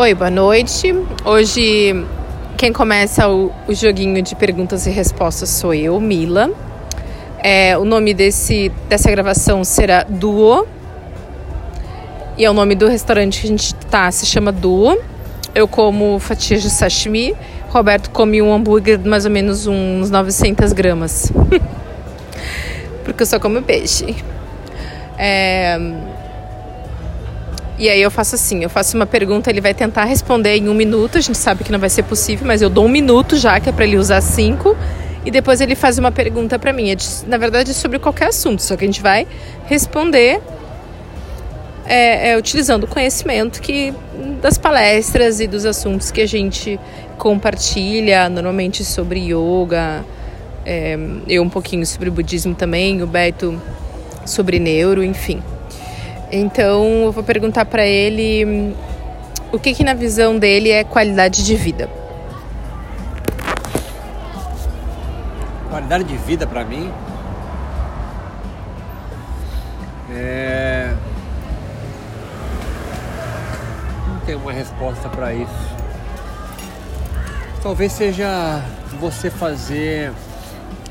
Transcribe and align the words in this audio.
Oi, 0.00 0.14
boa 0.14 0.30
noite. 0.30 0.94
Hoje 1.24 2.06
quem 2.56 2.72
começa 2.72 3.28
o, 3.28 3.50
o 3.66 3.74
joguinho 3.74 4.22
de 4.22 4.36
perguntas 4.36 4.86
e 4.86 4.90
respostas 4.90 5.48
sou 5.48 5.74
eu, 5.74 5.98
Mila. 5.98 6.52
É, 7.42 7.76
o 7.76 7.84
nome 7.84 8.14
desse, 8.14 8.70
dessa 8.88 9.10
gravação 9.10 9.64
será 9.64 10.04
Duo. 10.08 10.68
E 12.36 12.44
é 12.44 12.48
o 12.48 12.52
nome 12.52 12.76
do 12.76 12.86
restaurante 12.86 13.40
que 13.40 13.48
a 13.48 13.50
gente 13.50 13.74
tá, 13.74 14.08
se 14.12 14.24
chama 14.24 14.52
Duo. 14.52 14.96
Eu 15.52 15.66
como 15.66 16.16
fatias 16.20 16.62
de 16.62 16.70
sashimi. 16.70 17.34
Roberto 17.68 18.10
come 18.10 18.40
um 18.40 18.54
hambúrguer 18.54 18.98
de 18.98 19.08
mais 19.08 19.24
ou 19.24 19.32
menos 19.32 19.66
uns 19.66 20.10
900 20.10 20.72
gramas. 20.74 21.32
Porque 23.02 23.24
eu 23.24 23.26
só 23.26 23.40
como 23.40 23.60
peixe. 23.62 24.14
É, 25.18 25.76
e 27.78 27.88
aí 27.88 28.02
eu 28.02 28.10
faço 28.10 28.34
assim, 28.34 28.62
eu 28.62 28.68
faço 28.68 28.96
uma 28.96 29.06
pergunta, 29.06 29.48
ele 29.48 29.60
vai 29.60 29.72
tentar 29.72 30.04
responder 30.04 30.56
em 30.56 30.68
um 30.68 30.74
minuto, 30.74 31.16
a 31.16 31.20
gente 31.20 31.38
sabe 31.38 31.62
que 31.62 31.70
não 31.70 31.78
vai 31.78 31.88
ser 31.88 32.02
possível, 32.02 32.46
mas 32.46 32.60
eu 32.60 32.68
dou 32.68 32.86
um 32.86 32.88
minuto 32.88 33.36
já, 33.36 33.60
que 33.60 33.68
é 33.68 33.72
para 33.72 33.84
ele 33.84 33.96
usar 33.96 34.20
cinco, 34.20 34.76
e 35.24 35.30
depois 35.30 35.60
ele 35.60 35.76
faz 35.76 35.96
uma 35.96 36.10
pergunta 36.10 36.58
para 36.58 36.72
mim. 36.72 36.90
É 36.90 36.96
na 37.26 37.36
verdade, 37.38 37.70
é 37.70 37.74
sobre 37.74 37.98
qualquer 37.98 38.28
assunto, 38.28 38.62
só 38.62 38.76
que 38.76 38.84
a 38.84 38.86
gente 38.88 39.00
vai 39.00 39.28
responder 39.66 40.40
é, 41.86 42.30
é, 42.30 42.36
utilizando 42.36 42.84
o 42.84 42.86
conhecimento 42.86 43.62
que 43.62 43.94
das 44.42 44.58
palestras 44.58 45.40
e 45.40 45.46
dos 45.46 45.64
assuntos 45.64 46.10
que 46.10 46.20
a 46.20 46.26
gente 46.26 46.78
compartilha, 47.16 48.28
normalmente 48.28 48.84
sobre 48.84 49.20
yoga, 49.20 50.04
é, 50.66 50.98
eu 51.26 51.42
um 51.42 51.48
pouquinho 51.48 51.86
sobre 51.86 52.10
budismo 52.10 52.54
também, 52.54 53.02
o 53.02 53.06
Beto 53.06 53.60
sobre 54.26 54.58
neuro, 54.58 55.02
enfim. 55.02 55.42
Então 56.30 56.84
eu 57.04 57.12
vou 57.12 57.24
perguntar 57.24 57.64
para 57.64 57.86
ele 57.86 58.44
hum, 58.44 58.74
o 59.50 59.58
que, 59.58 59.72
que 59.72 59.82
na 59.82 59.94
visão 59.94 60.38
dele 60.38 60.70
é 60.70 60.84
qualidade 60.84 61.44
de 61.44 61.56
vida. 61.56 61.88
Qualidade 65.70 66.04
de 66.04 66.16
vida 66.18 66.46
para 66.46 66.64
mim 66.64 66.92
é 70.12 70.92
não 74.06 74.20
tem 74.20 74.34
uma 74.34 74.52
resposta 74.52 75.08
para 75.08 75.32
isso. 75.32 75.76
Talvez 77.62 77.92
seja 77.92 78.62
você 79.00 79.30
fazer 79.30 80.12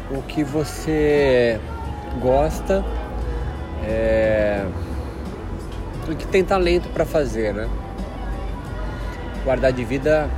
o 0.09 0.23
que 0.23 0.43
você 0.43 1.59
gosta. 2.19 2.83
É 3.83 4.65
que 6.15 6.27
tem 6.27 6.43
talento 6.43 6.89
para 6.89 7.05
fazer, 7.05 7.53
né? 7.53 7.67
Guardar 9.43 9.71
de 9.71 9.83
vida 9.83 10.29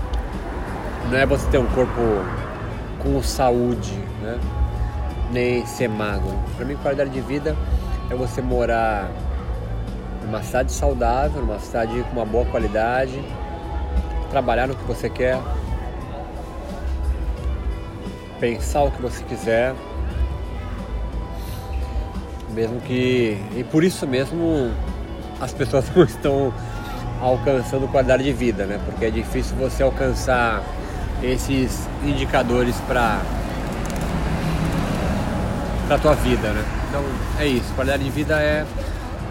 não 1.09 1.17
é 1.17 1.25
você 1.25 1.49
ter 1.49 1.57
um 1.57 1.65
corpo 1.67 2.01
com 2.99 3.21
saúde, 3.23 3.93
né? 4.21 4.39
Nem 5.31 5.65
ser 5.65 5.87
magro. 5.87 6.37
Para 6.55 6.65
mim, 6.65 6.75
qualidade 6.77 7.09
de 7.09 7.21
vida 7.21 7.55
é 8.09 8.15
você 8.15 8.41
morar 8.41 9.09
numa 10.23 10.43
cidade 10.43 10.71
saudável, 10.71 11.41
numa 11.41 11.59
cidade 11.59 12.03
com 12.03 12.11
uma 12.13 12.25
boa 12.25 12.45
qualidade, 12.45 13.19
trabalhar 14.29 14.67
no 14.67 14.75
que 14.75 14.83
você 14.83 15.09
quer, 15.09 15.39
pensar 18.39 18.83
o 18.83 18.91
que 18.91 19.01
você 19.01 19.23
quiser, 19.23 19.73
mesmo 22.49 22.79
que 22.81 23.37
e 23.55 23.63
por 23.63 23.83
isso 23.83 24.07
mesmo 24.07 24.71
as 25.39 25.53
pessoas 25.53 25.85
não 25.95 26.03
estão 26.03 26.53
alcançando 27.21 27.87
qualidade 27.87 28.23
de 28.23 28.33
vida, 28.33 28.65
né? 28.65 28.79
Porque 28.85 29.05
é 29.05 29.09
difícil 29.11 29.55
você 29.57 29.83
alcançar 29.83 30.63
esses 31.21 31.87
indicadores 32.03 32.75
para 32.87 33.21
para 35.87 35.97
tua 35.97 36.13
vida, 36.13 36.51
né? 36.51 36.63
Então 36.87 37.03
é 37.39 37.47
isso. 37.47 37.73
Qualidade 37.73 38.03
de 38.03 38.09
vida 38.11 38.39
é, 38.39 38.65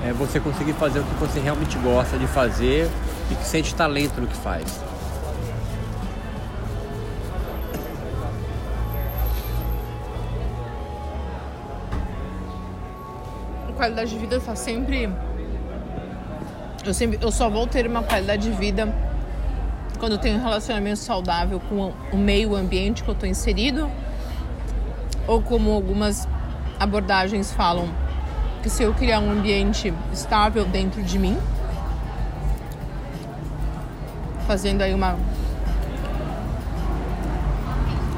é 0.04 0.12
você 0.12 0.40
conseguir 0.40 0.72
fazer 0.72 0.98
o 0.98 1.04
que 1.04 1.14
você 1.14 1.38
realmente 1.38 1.78
gosta 1.78 2.18
de 2.18 2.26
fazer 2.26 2.90
e 3.30 3.34
que 3.34 3.44
sente 3.44 3.74
talento 3.74 4.20
no 4.20 4.26
que 4.26 4.36
faz. 4.36 4.88
qualidade 13.78 14.10
de 14.10 14.18
vida 14.18 14.36
está 14.36 14.56
sempre 14.56 15.08
eu, 16.88 16.94
sempre, 16.94 17.18
eu 17.20 17.30
só 17.30 17.50
vou 17.50 17.66
ter 17.66 17.86
uma 17.86 18.02
qualidade 18.02 18.50
de 18.50 18.56
vida 18.56 18.92
quando 19.98 20.12
eu 20.12 20.18
tenho 20.18 20.38
um 20.38 20.42
relacionamento 20.42 20.98
saudável 20.98 21.60
com 21.68 21.92
o 22.12 22.16
meio 22.16 22.54
ambiente 22.54 23.02
que 23.02 23.10
eu 23.10 23.14
estou 23.14 23.28
inserido, 23.28 23.90
ou 25.26 25.42
como 25.42 25.70
algumas 25.72 26.26
abordagens 26.78 27.52
falam, 27.52 27.88
que 28.62 28.70
se 28.70 28.82
eu 28.82 28.94
criar 28.94 29.20
um 29.20 29.30
ambiente 29.30 29.92
estável 30.12 30.64
dentro 30.64 31.02
de 31.02 31.18
mim, 31.18 31.36
fazendo 34.46 34.82
aí 34.82 34.94
uma 34.94 35.16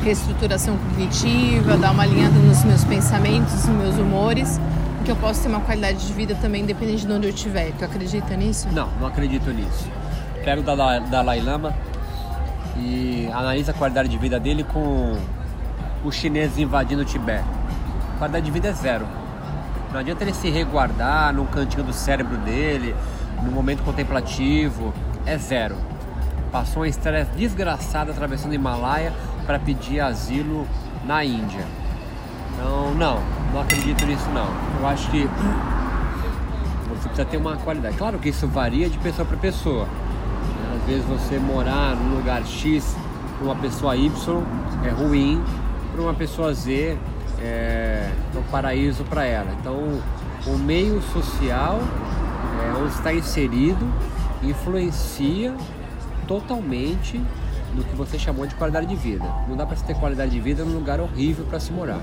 reestruturação 0.05 0.77
cognitiva, 0.77 1.77
dar 1.77 1.91
uma 1.91 2.05
alinhada 2.05 2.39
nos 2.39 2.63
meus 2.63 2.85
pensamentos, 2.85 3.67
nos 3.67 3.77
meus 3.77 3.97
humores, 3.97 4.61
que 5.11 5.13
eu 5.13 5.17
posso 5.17 5.43
ter 5.43 5.49
uma 5.49 5.61
qualidade 5.61 6.07
de 6.07 6.13
vida 6.13 6.37
também 6.37 6.63
independente 6.63 7.05
de 7.05 7.13
onde 7.13 7.27
eu 7.27 7.35
estiver. 7.35 7.73
Tu 7.73 7.85
acredita 7.85 8.37
nisso? 8.37 8.69
Não, 8.71 8.89
não 9.01 9.09
acredito 9.09 9.51
nisso. 9.51 9.91
Quero 10.45 10.63
da 10.63 11.01
Dalai 11.01 11.41
Lama 11.41 11.75
e 12.77 13.29
analisa 13.33 13.73
a 13.73 13.75
qualidade 13.75 14.09
de 14.09 14.17
vida 14.17 14.39
dele 14.39 14.63
com 14.63 15.19
os 16.05 16.15
chineses 16.15 16.59
invadindo 16.59 17.03
o 17.03 17.05
Tibete. 17.05 17.45
A 18.15 18.19
qualidade 18.19 18.45
de 18.45 18.53
vida 18.53 18.69
é 18.69 18.73
zero. 18.73 19.05
Não 19.93 19.99
adianta 19.99 20.23
ele 20.23 20.33
se 20.33 20.49
reguardar 20.49 21.35
num 21.35 21.47
cantinho 21.47 21.83
do 21.83 21.93
cérebro 21.93 22.37
dele, 22.37 22.95
no 23.43 23.51
momento 23.51 23.83
contemplativo, 23.83 24.95
é 25.27 25.37
zero. 25.37 25.75
Passou 26.53 26.85
um 26.85 26.87
estresse 26.87 27.33
desgraçado 27.33 28.13
atravessando 28.13 28.53
o 28.53 28.55
Himalaia 28.55 29.13
para 29.45 29.59
pedir 29.59 29.99
asilo 29.99 30.69
na 31.05 31.25
Índia. 31.25 31.65
Então, 32.55 32.95
não, 32.95 33.21
não 33.53 33.61
acredito 33.61 34.07
nisso 34.07 34.29
não. 34.31 34.49
Eu 34.79 34.87
acho 34.87 35.11
que 35.11 35.29
você 36.89 37.09
precisa 37.09 37.25
ter 37.25 37.37
uma 37.37 37.57
qualidade. 37.57 37.97
Claro 37.97 38.19
que 38.19 38.29
isso 38.29 38.47
varia 38.47 38.89
de 38.89 38.99
pessoa 38.99 39.27
para 39.27 39.37
pessoa. 39.37 39.87
Às 40.77 40.87
vezes 40.87 41.05
você 41.05 41.39
morar 41.39 41.97
num 41.97 42.17
lugar 42.17 42.45
X 42.45 42.97
para 43.37 43.45
uma 43.45 43.57
pessoa 43.57 43.97
Y 43.97 44.43
é 44.85 44.91
ruim, 44.91 45.43
para 45.93 46.03
uma 46.03 46.15
pessoa 46.15 46.55
Z 46.55 46.97
é, 47.39 48.11
é 48.35 48.39
um 48.39 48.43
paraíso 48.51 49.05
para 49.05 49.25
ela. 49.25 49.51
Então, 49.61 50.01
o 50.47 50.59
meio 50.59 51.03
social 51.03 51.81
é, 52.63 52.79
onde 52.79 52.95
está 52.95 53.13
inserido 53.13 53.87
influencia 54.43 55.55
totalmente 56.27 57.21
no 57.75 57.85
que 57.85 57.95
você 57.95 58.19
chamou 58.19 58.47
de 58.47 58.55
qualidade 58.55 58.87
de 58.87 58.97
vida. 58.97 59.25
Não 59.49 59.57
dá 59.57 59.67
para 59.67 59.77
ter 59.77 59.95
qualidade 59.95 60.31
de 60.31 60.41
vida 60.41 60.65
num 60.65 60.75
lugar 60.75 60.99
horrível 60.99 61.45
para 61.45 61.61
se 61.61 61.73
morar 61.73 62.01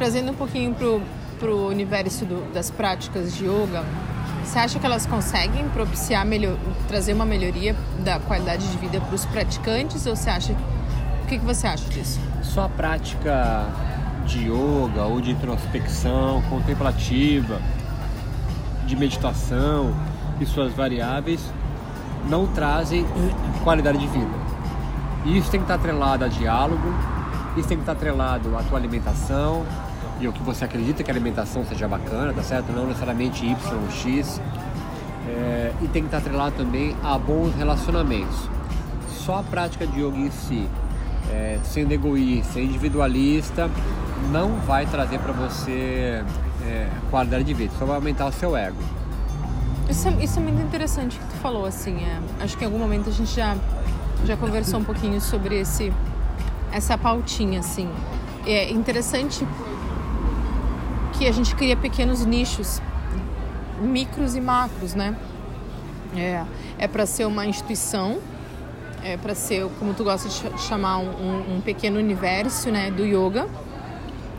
trazendo 0.00 0.32
um 0.32 0.34
pouquinho 0.34 0.72
pro, 0.72 1.02
pro 1.38 1.68
universo 1.68 2.24
do, 2.24 2.50
das 2.54 2.70
práticas 2.70 3.36
de 3.36 3.44
yoga, 3.44 3.84
você 4.42 4.58
acha 4.58 4.78
que 4.78 4.86
elas 4.86 5.04
conseguem 5.04 5.68
propiciar, 5.68 6.24
melhor, 6.24 6.56
trazer 6.88 7.12
uma 7.12 7.26
melhoria 7.26 7.76
da 8.02 8.18
qualidade 8.18 8.66
de 8.66 8.78
vida 8.78 8.98
para 8.98 9.14
os 9.14 9.26
praticantes 9.26 10.06
ou 10.06 10.16
você 10.16 10.30
acha 10.30 10.54
o 10.54 11.26
que, 11.26 11.38
que 11.38 11.44
você 11.44 11.66
acha 11.66 11.84
disso? 11.90 12.18
Só 12.42 12.64
a 12.64 12.68
prática 12.70 13.66
de 14.24 14.46
yoga 14.46 15.04
ou 15.04 15.20
de 15.20 15.32
introspecção 15.32 16.40
contemplativa, 16.48 17.60
de 18.86 18.96
meditação 18.96 19.94
e 20.40 20.46
suas 20.46 20.72
variáveis 20.72 21.42
não 22.26 22.46
trazem 22.46 23.04
qualidade 23.62 23.98
de 23.98 24.06
vida. 24.06 24.34
Isso 25.26 25.50
tem 25.50 25.60
que 25.60 25.64
estar 25.64 25.74
atrelado 25.74 26.24
a 26.24 26.28
diálogo, 26.28 26.88
isso 27.54 27.68
tem 27.68 27.76
que 27.76 27.82
estar 27.82 27.92
atrelado 27.92 28.56
à 28.56 28.62
tua 28.62 28.78
alimentação, 28.78 29.66
e 30.20 30.28
o 30.28 30.32
que 30.32 30.42
você 30.42 30.64
acredita 30.64 31.02
que 31.02 31.10
a 31.10 31.14
alimentação 31.14 31.64
seja 31.64 31.88
bacana, 31.88 32.32
tá 32.32 32.42
certo? 32.42 32.70
Não 32.72 32.86
necessariamente 32.86 33.44
Y 33.46 33.56
ou 33.82 33.90
X. 33.90 34.40
É, 35.26 35.72
e 35.82 35.88
tem 35.88 36.02
que 36.02 36.08
estar 36.08 36.18
atrelado 36.18 36.56
também 36.56 36.94
a 37.02 37.16
bons 37.18 37.54
relacionamentos. 37.54 38.48
Só 39.08 39.38
a 39.38 39.42
prática 39.42 39.86
de 39.86 40.00
yoga 40.00 40.18
em 40.18 40.30
si, 40.30 40.68
é, 41.30 41.58
sendo 41.64 41.92
egoísta, 41.92 42.60
individualista, 42.60 43.70
não 44.30 44.56
vai 44.60 44.86
trazer 44.86 45.18
para 45.18 45.32
você 45.32 46.22
é, 46.66 46.88
qualidade 47.10 47.44
de 47.44 47.54
vida, 47.54 47.72
só 47.78 47.86
vai 47.86 47.96
aumentar 47.96 48.26
o 48.26 48.32
seu 48.32 48.56
ego. 48.56 48.78
Isso 49.88 50.08
é, 50.08 50.12
isso 50.22 50.38
é 50.38 50.42
muito 50.42 50.60
interessante 50.60 51.18
que 51.18 51.24
tu 51.26 51.36
falou, 51.40 51.64
assim, 51.64 51.96
é, 51.96 52.20
acho 52.42 52.56
que 52.56 52.64
em 52.64 52.66
algum 52.66 52.78
momento 52.78 53.08
a 53.08 53.12
gente 53.12 53.34
já, 53.34 53.56
já 54.24 54.36
conversou 54.36 54.80
um 54.80 54.84
pouquinho 54.84 55.20
sobre 55.20 55.60
esse, 55.60 55.92
essa 56.72 56.98
pautinha, 56.98 57.60
assim. 57.60 57.88
É 58.46 58.70
interessante 58.70 59.46
que 61.20 61.26
a 61.26 61.32
gente 61.32 61.54
cria 61.54 61.76
pequenos 61.76 62.24
nichos, 62.24 62.80
micros 63.78 64.34
e 64.34 64.40
macros, 64.40 64.94
né? 64.94 65.14
É, 66.16 66.42
é 66.78 66.88
para 66.88 67.04
ser 67.04 67.26
uma 67.26 67.44
instituição, 67.44 68.18
é 69.04 69.18
para 69.18 69.34
ser, 69.34 69.68
como 69.78 69.92
tu 69.92 70.02
gosta 70.02 70.30
de 70.30 70.62
chamar, 70.62 70.96
um, 70.96 71.56
um, 71.56 71.60
pequeno 71.60 71.98
universo 71.98 72.70
né, 72.70 72.90
do 72.90 73.04
yoga. 73.04 73.46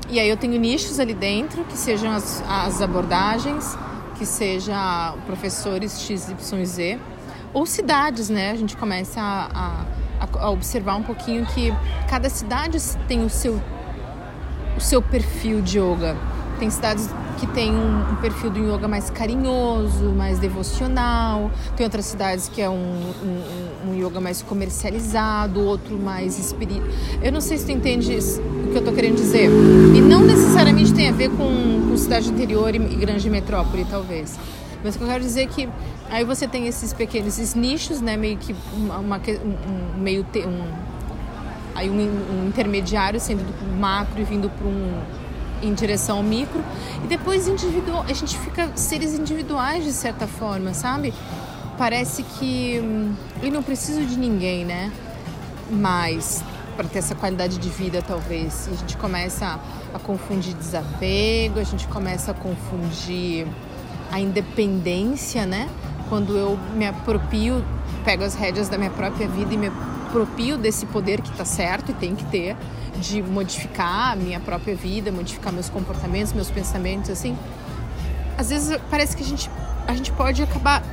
E 0.10 0.20
aí 0.20 0.28
eu 0.28 0.36
tenho 0.36 0.60
nichos 0.60 1.00
ali 1.00 1.14
dentro, 1.14 1.64
que 1.66 1.78
sejam 1.78 2.12
as, 2.12 2.44
as 2.50 2.82
abordagens, 2.82 3.78
que 4.18 4.26
seja 4.26 5.14
professores 5.28 6.02
XYZ, 6.02 6.98
ou 7.54 7.68
cidades, 7.68 8.28
né? 8.28 8.50
A 8.50 8.56
gente 8.56 8.76
começa 8.76 9.22
a, 9.22 9.86
a, 10.20 10.46
a 10.46 10.50
observar 10.50 10.96
um 10.96 11.04
pouquinho 11.04 11.46
que 11.46 11.72
cada 12.10 12.28
cidade 12.28 12.80
tem 13.08 13.24
o 13.24 13.30
seu, 13.30 13.62
o 14.76 14.82
seu 14.82 15.00
perfil 15.00 15.62
de 15.62 15.78
yoga. 15.78 16.31
Tem 16.62 16.70
cidades 16.70 17.10
que 17.40 17.48
tem 17.48 17.72
um, 17.72 18.12
um, 18.12 18.16
perfil 18.18 18.52
do 18.52 18.60
yoga 18.60 18.88
mais 18.88 19.10
carinhoso, 19.10 20.12
mais 20.16 20.38
devocional. 20.38 21.50
Tem 21.76 21.84
outras 21.84 22.06
cidades 22.06 22.48
que 22.48 22.62
é 22.62 22.70
um, 22.70 22.76
um, 22.76 23.90
um 23.90 23.96
yoga 23.96 24.22
mais 24.22 24.44
comercializado, 24.44 25.60
outro 25.60 25.98
mais 25.98 26.38
espiritual. 26.38 26.88
Eu 27.20 27.32
não 27.32 27.42
sei 27.42 27.58
se 27.58 27.66
tu 27.66 27.72
entende 27.72 28.16
o 28.16 28.68
que 28.70 28.76
eu 28.76 28.78
estou 28.78 28.94
querendo 28.94 29.16
dizer. 29.16 29.50
E 29.96 30.02
não 30.02 30.22
necessariamente 30.22 30.94
tem 30.94 31.10
a 31.10 31.12
ver 31.12 31.32
com, 31.32 31.90
com 31.90 31.98
cidade 31.98 32.30
interior 32.30 32.76
e, 32.76 32.78
e 32.78 32.96
grande 32.96 33.28
metrópole, 33.28 33.84
talvez. 33.90 34.38
Mas 34.84 34.94
o 34.94 35.00
que 35.00 35.04
eu 35.04 35.08
quero 35.08 35.24
dizer 35.24 35.42
é 35.42 35.48
que 35.48 35.68
aí 36.12 36.24
você 36.24 36.48
tem 36.48 36.68
esses 36.68 36.94
pequenos 36.94 37.40
esses 37.40 37.56
nichos, 37.56 38.02
né? 38.02 38.16
Meio 38.16 38.38
que 38.38 38.56
uma, 38.78 39.00
uma 39.00 39.18
um, 39.18 40.00
meio 40.00 40.24
um, 40.46 40.64
aí 41.74 41.90
um 41.90 42.48
intermediário 42.48 43.20
sendo 43.20 43.42
do 43.42 43.80
macro 43.80 44.22
e 44.22 44.24
vindo 44.24 44.48
para 44.48 44.68
um 44.68 45.21
em 45.62 45.74
direção 45.74 46.18
ao 46.18 46.24
micro. 46.24 46.64
E 47.04 47.08
depois 47.08 47.48
a 47.48 48.14
gente 48.14 48.38
fica 48.40 48.70
seres 48.76 49.14
individuais 49.14 49.84
de 49.84 49.92
certa 49.92 50.28
forma 50.28 50.74
sabe? 50.74 51.14
Parece 51.78 52.24
que 52.24 52.80
hum, 52.80 53.14
eu 53.42 53.52
não 53.52 53.64
preciso 53.64 54.06
de 54.06 54.18
ninguém 54.18 54.66
né? 54.66 54.92
Mas 55.70 56.44
para 56.76 56.88
ter 56.88 57.00
essa 57.00 57.16
qualidade 57.16 57.58
de 57.58 57.70
vida 57.70 58.02
talvez 58.02 58.70
a 58.72 58.76
gente 58.76 58.98
começa 58.98 59.60
a, 59.94 60.00
confundir 60.00 60.54
desapego 60.54 61.60
a 61.60 61.64
gente 61.64 61.88
começa 61.88 62.32
a 62.32 62.34
confundir 62.34 63.48
a 64.12 64.20
independência 64.20 65.46
né? 65.46 65.70
Quando 66.10 66.38
eu 66.38 66.58
me 66.76 66.86
apropio 66.86 67.64
pego 68.04 68.24
as 68.24 68.36
rédeas 68.36 68.68
da 68.68 68.78
minha 68.78 68.90
própria 68.90 69.28
vida 69.28 69.54
e 69.54 69.58
me 69.58 69.68
apropio 69.68 70.58
desse 70.58 70.86
poder 70.86 71.22
que 71.22 71.30
está 71.30 71.46
certo 71.46 71.92
e 71.92 71.94
tem 71.94 72.16
que 72.16 72.26
ter 72.26 72.56
de 73.02 73.22
modificar 73.22 74.14
a 74.14 74.16
minha 74.16 74.40
própria 74.40 74.76
vida, 74.76 75.12
modificar 75.12 75.52
meus 75.52 75.70
comportamentos, 75.70 76.32
meus 76.34 76.50
pensamentos, 76.50 77.10
assim. 77.10 77.36
Às 78.38 78.50
vezes 78.50 78.80
parece 78.90 79.18
que 79.18 79.24
a 79.24 79.26
gente, 79.26 79.50
a 79.88 79.94
gente 79.94 80.12
pode 80.12 80.42
acabar 80.42 80.84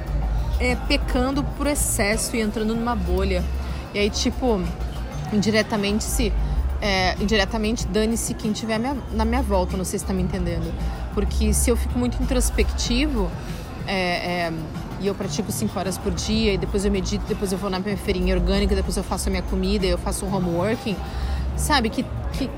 é, 0.58 0.75
pecando 0.75 1.44
por 1.56 1.66
excesso 1.66 2.34
e 2.34 2.40
entrando 2.40 2.75
numa 2.75 2.96
bolha. 2.96 3.44
E 3.94 3.99
aí, 3.99 4.10
tipo, 4.10 4.60
indiretamente 5.32 6.05
se. 6.05 6.32
É, 6.81 7.16
indiretamente 7.20 7.88
dane-se 7.88 8.34
quem 8.34 8.52
tiver 8.52 8.78
na 8.78 9.25
minha 9.25 9.43
volta, 9.43 9.76
não 9.76 9.84
sei 9.84 9.99
se 9.99 10.04
está 10.04 10.14
me 10.14 10.22
entendendo. 10.22 10.72
Porque 11.12 11.52
se 11.52 11.70
eu 11.70 11.76
fico 11.76 11.99
muito 11.99 12.22
introspectivo 12.22 13.28
é, 13.84 14.46
é, 14.46 14.52
e 15.00 15.06
eu 15.08 15.14
pratico 15.14 15.50
5 15.50 15.76
horas 15.76 15.99
por 15.99 16.12
dia, 16.12 16.52
e 16.54 16.58
depois 16.58 16.84
eu 16.84 16.93
medito, 16.93 17.25
depois 17.26 17.50
eu 17.50 17.58
vou 17.58 17.69
na 17.69 17.81
minha 17.81 17.96
feirinha 17.96 18.32
orgânica, 18.32 18.76
depois 18.76 18.96
eu 18.96 19.02
faço 19.02 19.28
a 19.28 19.31
minha 19.31 19.43
comida, 19.43 19.87
eu 19.87 19.99
faço 19.99 20.25
um 20.25 20.32
homeworking, 20.32 20.94
sabe, 21.58 21.90
que, 21.90 22.05
que 22.32 22.50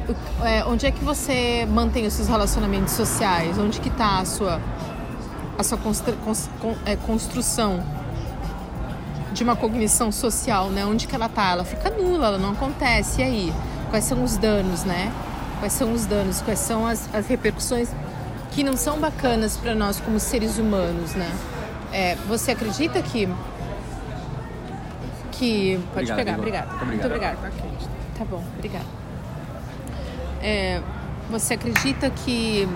é, 0.43 0.65
onde 0.65 0.87
é 0.87 0.91
que 0.91 1.03
você 1.05 1.67
mantém 1.71 2.07
os 2.07 2.15
seus 2.15 2.29
relacionamentos 2.29 2.95
sociais? 2.95 3.59
Onde 3.59 3.81
que 3.81 3.89
está 3.89 4.19
a 4.19 4.25
sua, 4.25 4.61
a 5.59 5.63
sua 5.63 5.79
constru, 5.79 6.15
é, 6.85 6.97
construção 6.97 7.83
de 9.33 9.43
uma 9.43 9.57
cognição 9.57 10.11
social, 10.13 10.69
né? 10.69 10.85
Onde 10.85 11.07
que 11.07 11.15
ela 11.15 11.27
está? 11.27 11.51
Ela 11.51 11.65
fica 11.65 11.91
nula, 11.91 12.29
ela 12.29 12.39
não 12.39 12.51
acontece. 12.51 13.21
E 13.21 13.25
aí? 13.25 13.53
Quais 13.91 14.05
são 14.05 14.23
os 14.23 14.37
danos, 14.37 14.85
né? 14.85 15.13
Quais 15.59 15.73
são 15.73 15.93
os 15.93 16.07
danos? 16.07 16.41
Quais 16.41 16.59
são 16.59 16.87
as, 16.87 17.13
as 17.15 17.27
repercussões 17.27 17.91
que 18.53 18.63
não 18.63 18.77
são 18.77 18.99
bacanas 18.99 19.57
para 19.57 19.75
nós 19.75 20.01
como 20.01 20.19
seres 20.19 20.59
humanos, 20.59 21.15
né? 21.15 21.31
É, 21.93 22.17
você 22.29 22.53
acredita 22.53 23.03
que 23.03 23.29
que 25.33 25.81
pode 25.95 26.13
obrigado, 26.13 26.43
pegar, 26.43 26.67
obrigada. 26.67 26.85
Muito 26.85 27.07
obrigada. 27.07 27.53
Tá 28.21 28.27
bom, 28.27 28.45
obrigada. 28.55 28.85
É, 30.43 30.83
você 31.31 31.55
acredita 31.55 32.11
que 32.11 32.69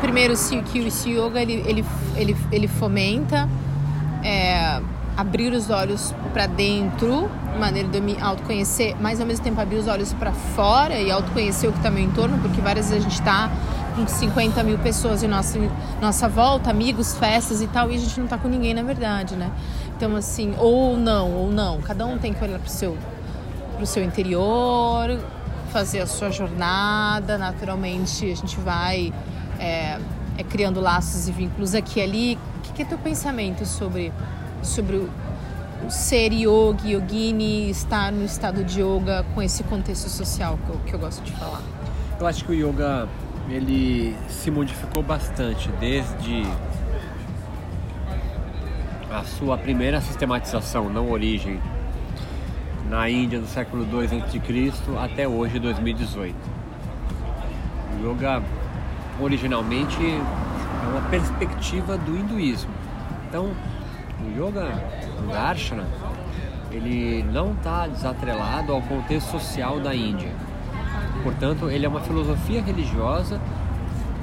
primeiro 0.00 0.34
que 0.64 0.80
o 0.80 0.88
yoga 1.08 1.40
ele, 1.40 1.62
ele, 1.64 1.84
ele, 2.16 2.36
ele 2.50 2.66
fomenta 2.66 3.48
é, 4.24 4.82
abrir 5.16 5.52
os 5.52 5.70
olhos 5.70 6.12
para 6.32 6.48
dentro, 6.48 7.30
maneira 7.60 7.88
de 7.88 8.00
me 8.00 8.20
autoconhecer, 8.20 8.96
mas 9.00 9.20
ao 9.20 9.26
mesmo 9.26 9.44
tempo 9.44 9.60
abrir 9.60 9.76
os 9.76 9.86
olhos 9.86 10.12
para 10.12 10.32
fora 10.32 10.98
e 10.98 11.08
autoconhecer 11.08 11.70
o 11.70 11.72
que 11.72 11.78
está 11.78 11.88
meu 11.88 12.02
entorno, 12.02 12.40
porque 12.40 12.60
várias 12.60 12.90
vezes 12.90 13.06
a 13.06 13.08
gente 13.08 13.20
está 13.20 13.52
com 13.94 14.04
50 14.04 14.64
mil 14.64 14.78
pessoas 14.78 15.22
em 15.22 15.28
nossa, 15.28 15.60
nossa 16.02 16.28
volta, 16.28 16.70
amigos, 16.70 17.16
festas 17.16 17.62
e 17.62 17.68
tal, 17.68 17.88
e 17.92 17.94
a 17.94 17.98
gente 17.98 18.16
não 18.18 18.24
está 18.24 18.36
com 18.36 18.48
ninguém 18.48 18.74
na 18.74 18.82
verdade, 18.82 19.36
né? 19.36 19.48
Então, 19.96 20.16
assim, 20.16 20.56
ou 20.58 20.96
não, 20.96 21.30
ou 21.30 21.52
não, 21.52 21.80
cada 21.80 22.04
um 22.04 22.18
tem 22.18 22.34
que 22.34 22.42
olhar 22.42 22.58
para 22.58 22.66
o 22.66 22.70
seu 22.70 22.98
para 23.76 23.84
o 23.84 23.86
seu 23.86 24.02
interior, 24.02 25.20
fazer 25.70 26.00
a 26.00 26.06
sua 26.06 26.30
jornada. 26.30 27.38
Naturalmente, 27.38 28.30
a 28.30 28.34
gente 28.34 28.58
vai 28.58 29.12
é, 29.60 29.98
é 30.36 30.42
criando 30.42 30.80
laços 30.80 31.28
e 31.28 31.32
vínculos 31.32 31.74
aqui 31.74 32.00
e 32.00 32.02
ali. 32.02 32.38
O 32.56 32.60
que, 32.62 32.72
que 32.72 32.82
é 32.82 32.84
teu 32.84 32.98
pensamento 32.98 33.64
sobre, 33.64 34.12
sobre 34.62 34.96
o, 34.96 35.10
o 35.86 35.90
ser 35.90 36.32
yogi, 36.32 36.92
yogini, 36.92 37.70
estar 37.70 38.10
no 38.10 38.24
estado 38.24 38.64
de 38.64 38.80
yoga 38.80 39.24
com 39.34 39.42
esse 39.42 39.62
contexto 39.62 40.08
social 40.08 40.58
que 40.64 40.70
eu, 40.70 40.80
que 40.86 40.94
eu 40.94 40.98
gosto 40.98 41.22
de 41.22 41.32
falar? 41.32 41.62
Eu 42.18 42.26
acho 42.26 42.44
que 42.44 42.52
o 42.52 42.54
yoga 42.54 43.06
ele 43.48 44.16
se 44.28 44.50
modificou 44.50 45.02
bastante 45.02 45.68
desde 45.78 46.42
a 49.10 49.22
sua 49.22 49.56
primeira 49.56 50.00
sistematização, 50.00 50.90
não 50.90 51.10
origem, 51.10 51.60
na 52.88 53.08
Índia 53.10 53.40
do 53.40 53.46
século 53.46 53.84
II 53.84 54.04
a.C. 54.04 54.72
até 54.98 55.26
hoje, 55.26 55.58
2018. 55.58 56.34
O 57.92 58.10
yoga 58.10 58.42
originalmente 59.20 59.98
é 60.04 60.88
uma 60.88 61.08
perspectiva 61.10 61.96
do 61.98 62.16
hinduísmo. 62.16 62.70
Então, 63.28 63.50
o 64.24 64.30
yoga, 64.30 64.68
o 65.22 65.32
darshana, 65.32 65.86
ele 66.70 67.24
não 67.24 67.52
está 67.52 67.86
desatrelado 67.86 68.72
ao 68.72 68.82
contexto 68.82 69.30
social 69.30 69.80
da 69.80 69.94
Índia. 69.94 70.30
Portanto, 71.22 71.68
ele 71.68 71.86
é 71.86 71.88
uma 71.88 72.00
filosofia 72.00 72.62
religiosa 72.62 73.40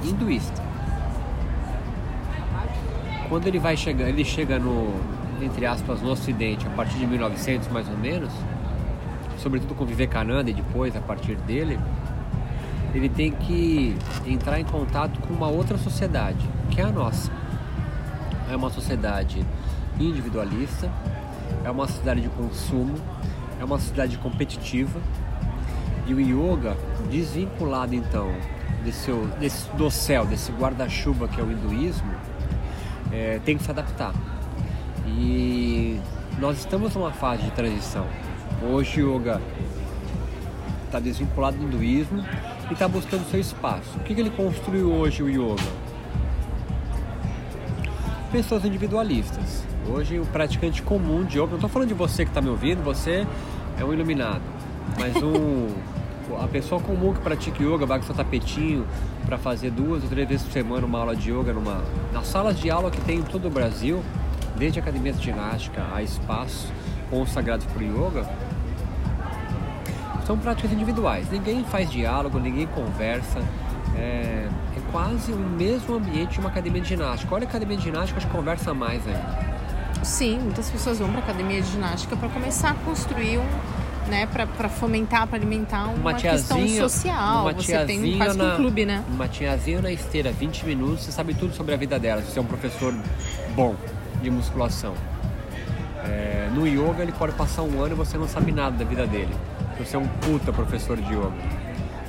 hinduísta. 0.03 0.61
Quando 3.27 3.47
ele 3.47 3.59
vai 3.59 3.75
chegar, 3.75 4.07
ele 4.07 4.23
chega 4.23 4.59
no 4.59 4.93
entre 5.43 5.65
aspas 5.65 6.01
no 6.01 6.11
Ocidente 6.11 6.65
a 6.65 6.69
partir 6.69 6.97
de 6.97 7.05
1900 7.05 7.67
mais 7.69 7.87
ou 7.87 7.97
menos, 7.97 8.31
sobretudo 9.37 9.75
com 9.75 9.85
Vivekananda 9.85 10.49
e 10.49 10.53
depois 10.53 10.95
a 10.95 11.01
partir 11.01 11.35
dele, 11.35 11.79
ele 12.93 13.09
tem 13.09 13.31
que 13.31 13.97
entrar 14.25 14.59
em 14.59 14.63
contato 14.63 15.19
com 15.21 15.33
uma 15.33 15.47
outra 15.47 15.77
sociedade, 15.77 16.47
que 16.69 16.79
é 16.79 16.83
a 16.83 16.91
nossa. 16.91 17.31
É 18.49 18.55
uma 18.55 18.69
sociedade 18.69 19.45
individualista, 19.99 20.91
é 21.63 21.71
uma 21.71 21.87
sociedade 21.87 22.21
de 22.21 22.29
consumo, 22.29 22.95
é 23.59 23.63
uma 23.63 23.79
sociedade 23.79 24.17
competitiva. 24.17 24.99
E 26.05 26.13
o 26.13 26.19
yoga, 26.19 26.75
desvinculado 27.09 27.95
então 27.95 28.29
desse, 28.83 29.11
desse, 29.39 29.69
do 29.71 29.89
céu, 29.89 30.25
desse 30.25 30.51
guarda-chuva 30.51 31.27
que 31.27 31.39
é 31.39 31.43
o 31.43 31.51
hinduísmo, 31.51 32.13
é, 33.11 33.39
tem 33.43 33.57
que 33.57 33.63
se 33.63 33.71
adaptar. 33.71 34.13
E 35.17 35.99
nós 36.39 36.59
estamos 36.59 36.93
numa 36.95 37.11
fase 37.11 37.43
de 37.43 37.51
transição. 37.51 38.05
Hoje 38.61 39.03
o 39.03 39.15
yoga 39.15 39.41
está 40.85 40.99
desvinculado 40.99 41.57
do 41.57 41.63
hinduísmo 41.63 42.23
e 42.69 42.73
está 42.73 42.87
buscando 42.87 43.29
seu 43.29 43.39
espaço. 43.39 43.97
O 43.97 43.99
que, 44.01 44.15
que 44.15 44.21
ele 44.21 44.29
construiu 44.29 44.91
hoje 44.91 45.21
o 45.21 45.29
yoga? 45.29 45.63
Pessoas 48.31 48.65
individualistas. 48.65 49.63
Hoje 49.87 50.19
o 50.19 50.25
praticante 50.25 50.81
comum 50.81 51.23
de 51.23 51.37
yoga, 51.37 51.49
não 51.49 51.55
estou 51.55 51.69
falando 51.69 51.89
de 51.89 51.93
você 51.93 52.23
que 52.23 52.31
está 52.31 52.41
me 52.41 52.49
ouvindo, 52.49 52.83
você 52.83 53.27
é 53.79 53.83
um 53.83 53.93
iluminado, 53.93 54.41
mas 54.97 55.15
um 55.21 55.67
a 56.41 56.47
pessoa 56.47 56.79
comum 56.81 57.13
que 57.13 57.19
pratica 57.19 57.61
yoga 57.61 57.85
vai 57.85 57.99
com 57.99 58.05
seu 58.05 58.15
tapetinho 58.15 58.87
para 59.25 59.37
fazer 59.37 59.71
duas 59.71 60.03
ou 60.03 60.09
três 60.09 60.27
vezes 60.27 60.45
por 60.45 60.53
semana 60.53 60.85
uma 60.85 60.99
aula 60.99 61.15
de 61.15 61.31
yoga 61.31 61.53
numa 61.53 61.81
nas 62.11 62.27
salas 62.27 62.57
de 62.57 62.69
aula 62.71 62.89
que 62.89 63.01
tem 63.01 63.19
em 63.19 63.23
todo 63.23 63.47
o 63.47 63.51
Brasil, 63.51 64.01
desde 64.57 64.79
academias 64.79 65.17
de 65.19 65.25
ginástica 65.25 65.83
a 65.93 66.01
espaços 66.01 66.71
consagrados 67.09 67.65
para 67.65 67.79
o 67.79 67.85
yoga, 67.85 68.25
são 70.25 70.37
práticas 70.37 70.71
individuais. 70.71 71.29
Ninguém 71.29 71.63
faz 71.65 71.91
diálogo, 71.91 72.39
ninguém 72.39 72.65
conversa. 72.67 73.39
É, 73.95 74.47
é 74.75 74.81
quase 74.91 75.31
o 75.31 75.37
mesmo 75.37 75.95
ambiente 75.95 76.33
de 76.33 76.39
uma 76.39 76.49
academia 76.49 76.81
de 76.81 76.89
ginástica. 76.89 77.35
Olha 77.35 77.45
a 77.45 77.49
academia 77.49 77.77
de 77.77 77.83
ginástica, 77.83 78.17
acho 78.17 78.27
que 78.27 78.33
conversa 78.33 78.73
mais 78.73 79.05
ainda. 79.05 79.53
Sim, 80.03 80.39
muitas 80.39 80.69
pessoas 80.69 80.99
vão 80.99 81.09
para 81.09 81.19
academia 81.19 81.61
de 81.61 81.69
ginástica 81.71 82.15
para 82.15 82.27
começar 82.29 82.71
a 82.71 82.73
construir 82.73 83.37
um, 83.37 84.09
né, 84.09 84.25
para 84.25 84.67
fomentar, 84.67 85.27
para 85.27 85.37
alimentar 85.37 85.85
uma, 85.85 86.11
Uma 86.11 86.13
questão 86.13 86.67
social. 86.67 87.43
uma 87.43 87.53
Você 87.53 87.85
tem 87.85 88.17
quase 88.17 88.37
que 88.37 88.43
um 88.43 88.47
na- 88.47 88.55
clube, 88.55 88.85
né? 88.85 89.03
Uma 89.09 89.27
tiazinha 89.27 89.81
na 89.81 89.91
esteira, 89.91 90.31
20 90.31 90.65
minutos, 90.65 91.03
você 91.05 91.11
sabe 91.11 91.33
tudo 91.33 91.53
sobre 91.53 91.73
a 91.73 91.77
vida 91.77 91.99
dela, 91.99 92.21
se 92.21 92.31
você 92.31 92.39
é 92.39 92.41
um 92.41 92.45
professor 92.45 92.93
bom 93.55 93.75
de 94.23 94.31
musculação. 94.31 94.93
É, 96.03 96.49
no 96.53 96.65
yoga 96.65 97.03
ele 97.03 97.11
pode 97.11 97.33
passar 97.33 97.61
um 97.61 97.81
ano 97.81 97.93
e 97.93 97.97
você 97.97 98.17
não 98.17 98.27
sabe 98.27 98.51
nada 98.51 98.75
da 98.75 98.85
vida 98.85 99.05
dele. 99.05 99.33
Você 99.77 99.95
é 99.95 99.99
um 99.99 100.07
puta 100.07 100.51
professor 100.51 100.97
de 100.97 101.13
yoga. 101.13 101.33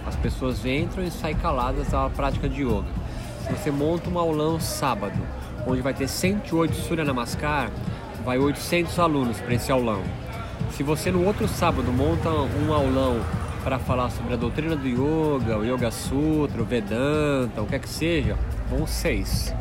As 0.07 0.17
pessoas 0.17 0.65
entram 0.65 1.05
e 1.05 1.11
saem 1.11 1.37
caladas 1.37 1.89
da 1.89 2.09
prática 2.09 2.49
de 2.49 2.63
yoga. 2.63 2.89
Se 3.47 3.53
você 3.53 3.71
monta 3.71 4.09
um 4.09 4.19
aulão 4.19 4.59
sábado, 4.61 5.19
onde 5.67 5.81
vai 5.81 5.93
ter 5.93 6.09
108 6.09 6.75
Surya 6.75 7.05
Namaskar, 7.05 7.71
vai 8.25 8.39
800 8.39 8.99
alunos 8.99 9.41
para 9.41 9.55
esse 9.55 9.71
aulão. 9.71 10.03
Se 10.71 10.83
você 10.83 11.11
no 11.11 11.25
outro 11.25 11.47
sábado 11.47 11.93
monta 11.93 12.31
um 12.31 12.73
aulão 12.73 13.21
para 13.63 13.79
falar 13.79 14.11
sobre 14.11 14.35
a 14.35 14.37
doutrina 14.37 14.77
do 14.77 14.87
yoga, 14.87 15.59
o 15.59 15.65
Yoga 15.65 15.91
Sutra, 15.91 16.61
o 16.61 16.65
Vedanta, 16.65 17.63
o 17.63 17.67
que 17.67 17.75
é 17.75 17.79
que 17.79 17.89
seja, 17.89 18.37
vão 18.69 18.87
seis. 18.87 19.55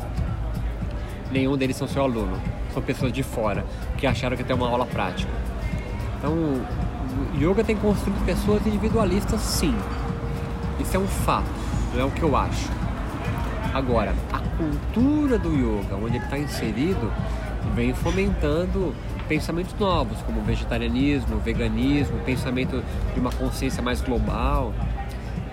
Nenhum 1.34 1.56
deles 1.56 1.74
são 1.74 1.88
seu 1.88 2.04
aluno. 2.04 2.40
São 2.72 2.80
pessoas 2.80 3.12
de 3.12 3.24
fora 3.24 3.66
que 3.98 4.06
acharam 4.06 4.36
que 4.36 4.44
tem 4.44 4.54
uma 4.54 4.68
aula 4.68 4.86
prática. 4.86 5.32
Então, 6.16 6.32
o 6.32 7.36
yoga 7.36 7.64
tem 7.64 7.74
construído 7.74 8.24
pessoas 8.24 8.64
individualistas, 8.64 9.40
sim. 9.40 9.74
Isso 10.78 10.96
é 10.96 11.00
um 11.00 11.08
fato, 11.08 11.50
não 11.92 12.02
é 12.02 12.04
o 12.04 12.10
que 12.12 12.22
eu 12.22 12.36
acho. 12.36 12.70
Agora, 13.74 14.14
a 14.32 14.38
cultura 14.56 15.36
do 15.36 15.52
yoga, 15.52 15.96
onde 15.96 16.18
ele 16.18 16.24
está 16.24 16.38
inserido, 16.38 17.12
vem 17.74 17.92
fomentando 17.92 18.94
pensamentos 19.28 19.74
novos, 19.76 20.22
como 20.22 20.40
vegetarianismo, 20.42 21.38
veganismo, 21.38 22.16
pensamento 22.20 22.80
de 23.12 23.18
uma 23.18 23.32
consciência 23.32 23.82
mais 23.82 24.00
global. 24.00 24.72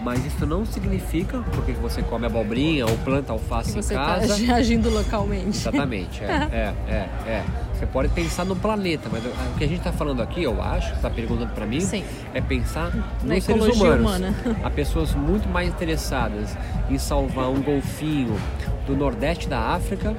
Mas 0.04 0.26
isso 0.26 0.46
não 0.48 0.66
significa 0.66 1.44
porque 1.54 1.74
você 1.74 2.02
come 2.02 2.26
abobrinha 2.26 2.86
ou 2.88 2.98
planta 3.00 3.32
alface 3.32 3.72
você 3.72 3.94
em 3.94 3.98
está 3.98 4.20
casa. 4.20 4.34
agindo 4.56 4.90
localmente. 4.90 5.50
Exatamente, 5.50 6.24
é, 6.24 6.28
é, 6.52 6.92
é, 6.92 7.30
é. 7.30 7.46
Você 7.76 7.86
pode 7.86 8.10
pensar 8.10 8.46
no 8.46 8.56
planeta, 8.56 9.10
mas 9.12 9.24
o 9.26 9.58
que 9.58 9.64
a 9.64 9.68
gente 9.68 9.80
está 9.80 9.92
falando 9.92 10.22
aqui, 10.22 10.44
eu 10.44 10.62
acho, 10.62 10.90
você 10.90 10.96
está 10.96 11.10
perguntando 11.10 11.52
para 11.54 11.66
mim, 11.66 11.80
Sim. 11.82 12.04
é 12.34 12.40
pensar 12.40 12.92
Na 13.24 13.36
nos 13.36 13.44
seres 13.44 13.76
humanos. 13.76 14.00
humana. 14.00 14.36
Há 14.64 14.70
pessoas 14.70 15.14
muito 15.16 15.50
mais 15.50 15.70
interessadas 15.70 16.56
em 16.90 16.98
salvar 17.00 17.50
um 17.50 17.62
golfinho 17.62 18.40
do 18.86 18.96
nordeste 18.96 19.48
da 19.48 19.60
África, 19.60 20.16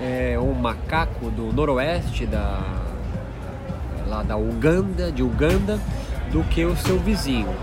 é, 0.00 0.38
um 0.38 0.54
macaco 0.54 1.30
do 1.30 1.52
noroeste 1.52 2.24
da, 2.24 2.60
lá 4.06 4.22
da 4.22 4.36
Uganda, 4.36 5.12
de 5.12 5.22
Uganda, 5.22 5.78
do 6.30 6.42
que 6.44 6.64
o 6.64 6.74
seu 6.76 6.98
vizinho. 6.98 7.54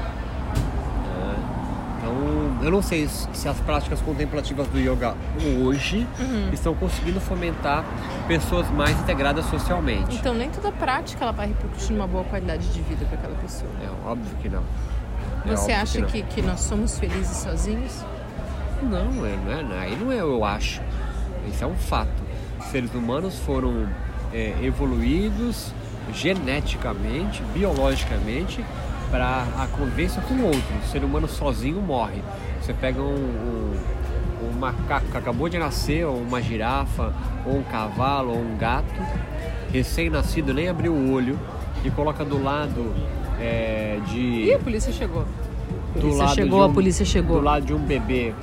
Eu 2.61 2.71
não 2.71 2.81
sei 2.81 3.07
se 3.07 3.47
as 3.47 3.57
práticas 3.59 4.01
contemplativas 4.01 4.67
do 4.67 4.77
yoga 4.79 5.15
hoje 5.63 6.05
Uhum. 6.19 6.49
estão 6.51 6.73
conseguindo 6.75 7.19
fomentar 7.19 7.83
pessoas 8.27 8.69
mais 8.71 8.99
integradas 8.99 9.45
socialmente. 9.45 10.15
Então 10.15 10.33
nem 10.33 10.49
toda 10.49 10.71
prática 10.71 11.23
ela 11.23 11.31
vai 11.31 11.47
repercutir 11.47 11.91
numa 11.95 12.07
boa 12.07 12.23
qualidade 12.25 12.67
de 12.67 12.81
vida 12.81 13.05
para 13.05 13.17
aquela 13.17 13.35
pessoa. 13.35 13.71
É 13.81 14.07
óbvio 14.09 14.35
que 14.41 14.49
não. 14.49 14.63
É 15.45 15.55
Você 15.55 15.71
acha 15.71 15.99
não. 16.01 16.07
que, 16.07 16.21
que 16.23 16.41
nós 16.41 16.59
somos 16.59 16.99
felizes 16.99 17.37
sozinhos? 17.37 18.03
Não, 18.83 19.25
é, 19.25 19.35
não 19.37 19.51
é, 19.51 19.63
não, 19.63 19.77
aí 19.79 19.95
não 19.95 20.11
é 20.11 20.19
eu 20.19 20.43
acho. 20.43 20.81
Isso 21.47 21.63
é 21.63 21.67
um 21.67 21.75
fato. 21.75 22.11
Os 22.59 22.65
seres 22.67 22.93
humanos 22.93 23.37
foram 23.39 23.87
é, 24.33 24.53
evoluídos 24.61 25.71
geneticamente, 26.13 27.41
biologicamente, 27.53 28.63
para 29.09 29.45
a 29.57 29.67
convivência 29.67 30.21
com 30.21 30.33
o 30.35 30.45
outro. 30.45 30.77
O 30.83 30.87
ser 30.87 31.03
humano 31.03 31.27
sozinho 31.27 31.81
morre. 31.81 32.21
Você 32.61 32.73
pega 32.73 33.01
um, 33.01 33.05
um, 33.05 34.47
um 34.47 34.59
macaco 34.59 35.07
que 35.07 35.17
acabou 35.17 35.49
de 35.49 35.57
nascer, 35.57 36.05
ou 36.05 36.17
uma 36.17 36.41
girafa, 36.41 37.13
ou 37.45 37.57
um 37.57 37.63
cavalo, 37.63 38.31
ou 38.31 38.39
um 38.39 38.57
gato, 38.57 39.01
recém-nascido, 39.71 40.53
nem 40.53 40.67
abriu 40.69 40.93
o 40.93 41.11
olho, 41.11 41.39
e 41.83 41.89
coloca 41.91 42.23
do 42.25 42.41
lado 42.41 42.93
é, 43.39 43.99
de 44.07 44.19
Ih, 44.19 44.53
a 44.53 44.59
polícia 44.59 44.91
chegou. 44.91 45.25
Do 45.93 46.01
polícia 46.01 46.23
lado 46.23 46.35
chegou, 46.35 46.59
de 46.59 46.65
a 46.65 46.67
um- 46.67 46.73
polícia 46.73 47.05
chegou. 47.05 47.37
Do 47.37 47.43
lado 47.45 47.65
de 47.65 47.73
um 47.73 47.79
bebê 47.79 48.33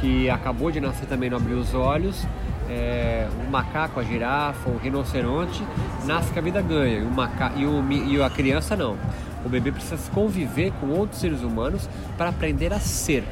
que 0.00 0.28
acabou 0.30 0.70
de 0.70 0.80
nascer 0.80 1.06
também 1.06 1.30
não 1.30 1.38
abriu 1.38 1.58
os 1.58 1.74
olhos, 1.74 2.26
é, 2.68 3.26
o 3.46 3.50
macaco, 3.50 3.98
a 3.98 4.02
girafa, 4.02 4.68
o 4.68 4.76
rinoceronte, 4.76 5.64
nasce 6.04 6.32
que 6.32 6.38
a 6.38 6.42
vida 6.42 6.60
ganha. 6.60 6.98
E, 6.98 7.02
o 7.02 7.10
maca... 7.10 7.52
e, 7.56 7.64
o 7.64 7.82
e 7.90 8.22
a 8.22 8.28
criança 8.28 8.76
não. 8.76 8.96
O 9.44 9.48
bebê 9.48 9.72
precisa 9.72 10.10
conviver 10.10 10.72
com 10.80 10.88
outros 10.88 11.20
seres 11.20 11.42
humanos 11.42 11.88
para 12.16 12.30
aprender 12.30 12.72
a 12.72 12.80
ser. 12.80 13.24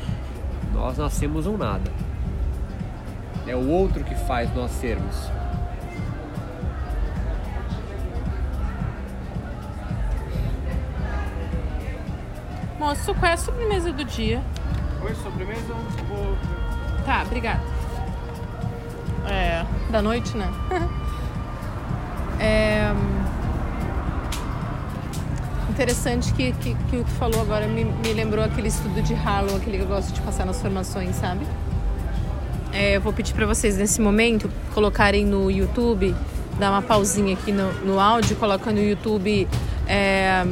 Nós 0.72 0.98
nascemos 0.98 1.46
um 1.46 1.56
nada. 1.56 1.90
É 3.46 3.54
o 3.54 3.68
outro 3.68 4.04
que 4.04 4.14
faz 4.14 4.52
nós 4.54 4.70
sermos. 4.72 5.30
Moço, 12.78 13.14
qual 13.14 13.30
é 13.30 13.34
a 13.34 13.36
sobremesa 13.36 13.92
do 13.92 14.04
dia? 14.04 14.42
Oi, 15.02 15.14
sobremesa? 15.16 15.74
Vou... 16.08 16.36
Tá, 17.04 17.22
obrigada. 17.22 17.62
É, 19.28 19.64
da 19.90 20.02
noite, 20.02 20.36
né? 20.36 20.48
é, 22.38 22.92
interessante 25.76 26.32
que, 26.32 26.52
que, 26.52 26.74
que 26.74 26.96
o 26.96 27.04
que 27.04 27.10
falou 27.12 27.42
agora 27.42 27.68
me, 27.68 27.84
me 27.84 28.12
lembrou 28.14 28.42
aquele 28.42 28.68
estudo 28.68 29.02
de 29.02 29.12
Harlow, 29.12 29.56
aquele 29.56 29.76
que 29.76 29.82
eu 29.82 29.88
gosto 29.88 30.10
de 30.10 30.22
passar 30.22 30.46
nas 30.46 30.58
formações, 30.62 31.14
sabe? 31.16 31.46
É, 32.72 32.96
eu 32.96 33.00
vou 33.02 33.12
pedir 33.12 33.34
pra 33.34 33.44
vocês 33.44 33.76
nesse 33.76 34.00
momento 34.00 34.50
colocarem 34.72 35.26
no 35.26 35.50
YouTube, 35.50 36.16
dar 36.58 36.70
uma 36.70 36.80
pausinha 36.80 37.34
aqui 37.34 37.52
no, 37.52 37.70
no 37.84 38.00
áudio, 38.00 38.36
coloca 38.36 38.72
no 38.72 38.80
YouTube 38.82 39.46
é, 39.86 40.42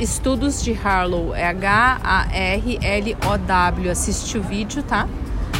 Estudos 0.00 0.62
de 0.62 0.72
Harlow, 0.72 1.34
é 1.34 1.46
H-A-R-L-O-W. 1.46 2.00
Assiste 3.90 4.38
o 4.38 4.42
vídeo, 4.42 4.82
tá? 4.82 5.06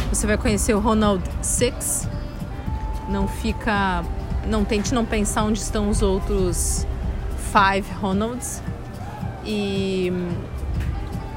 Você 0.09 0.25
vai 0.25 0.39
conhecer 0.39 0.73
o 0.73 0.79
Ronald 0.79 1.21
Six. 1.43 2.09
Não 3.09 3.27
fica. 3.27 4.03
Não 4.47 4.65
tente 4.65 4.91
não 4.91 5.05
pensar 5.05 5.43
onde 5.43 5.59
estão 5.59 5.87
os 5.87 6.01
outros 6.01 6.87
five 7.51 7.89
Ronalds. 8.01 8.61
E. 9.45 10.11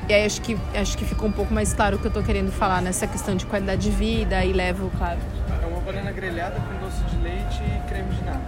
E 0.09 0.13
aí 0.13 0.27
acho 0.27 0.41
que, 0.43 0.59
acho 0.75 0.99
que 0.99 1.05
ficou 1.05 1.29
um 1.29 1.33
pouco 1.33 1.55
mais 1.55 1.73
claro 1.73 1.97
o 1.97 1.99
que 2.01 2.07
eu 2.07 2.11
tô 2.11 2.21
querendo 2.21 2.51
falar 2.51 2.83
nessa 2.83 3.07
questão 3.07 3.37
de 3.37 3.47
qualidade 3.47 3.83
de 3.83 3.91
vida 3.91 4.45
e 4.45 4.53
levo, 4.53 4.91
claro. 4.99 5.21
É 5.63 5.67
uma 5.67 5.81
banana 5.81 6.11
grelhada 6.11 6.57
com 6.57 6.85
doce 6.85 7.01
de 7.05 7.23
leite 7.23 7.63
e 7.63 7.89
creme 7.89 8.13
de 8.13 8.25
nata. 8.25 8.41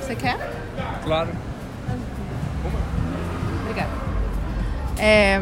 Você 0.00 0.16
quer? 0.16 0.38
Claro. 1.02 1.28
Obrigada. 3.64 3.90
É, 4.96 5.38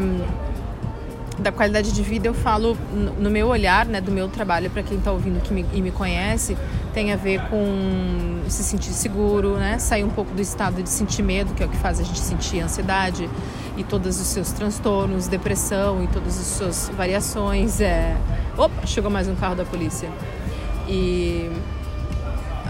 da 1.39 1.51
qualidade 1.51 1.91
de 1.91 2.01
vida 2.01 2.27
eu 2.27 2.33
falo 2.33 2.77
no 2.91 3.29
meu 3.29 3.47
olhar, 3.47 3.85
né, 3.85 4.01
do 4.01 4.11
meu 4.11 4.27
trabalho 4.27 4.69
para 4.69 4.83
quem 4.83 4.97
está 4.97 5.11
ouvindo 5.11 5.41
que 5.41 5.53
me, 5.53 5.65
e 5.73 5.81
me 5.81 5.91
conhece, 5.91 6.57
tem 6.93 7.11
a 7.11 7.15
ver 7.15 7.41
com 7.49 8.41
se 8.47 8.63
sentir 8.63 8.91
seguro, 8.91 9.57
né, 9.57 9.79
sair 9.79 10.03
um 10.03 10.09
pouco 10.09 10.33
do 10.33 10.41
estado 10.41 10.83
de 10.83 10.89
sentir 10.89 11.23
medo, 11.23 11.53
que 11.53 11.63
é 11.63 11.65
o 11.65 11.69
que 11.69 11.77
faz 11.77 11.99
a 11.99 12.03
gente 12.03 12.19
sentir 12.19 12.59
ansiedade 12.59 13.29
e 13.75 13.83
todos 13.83 14.19
os 14.19 14.27
seus 14.27 14.51
transtornos, 14.51 15.27
depressão 15.27 16.03
e 16.03 16.07
todas 16.07 16.39
as 16.39 16.45
suas 16.45 16.91
variações. 16.95 17.81
É... 17.81 18.15
Opa, 18.57 18.85
chegou 18.85 19.09
mais 19.09 19.27
um 19.27 19.35
carro 19.35 19.55
da 19.55 19.65
polícia. 19.65 20.09
E 20.87 21.49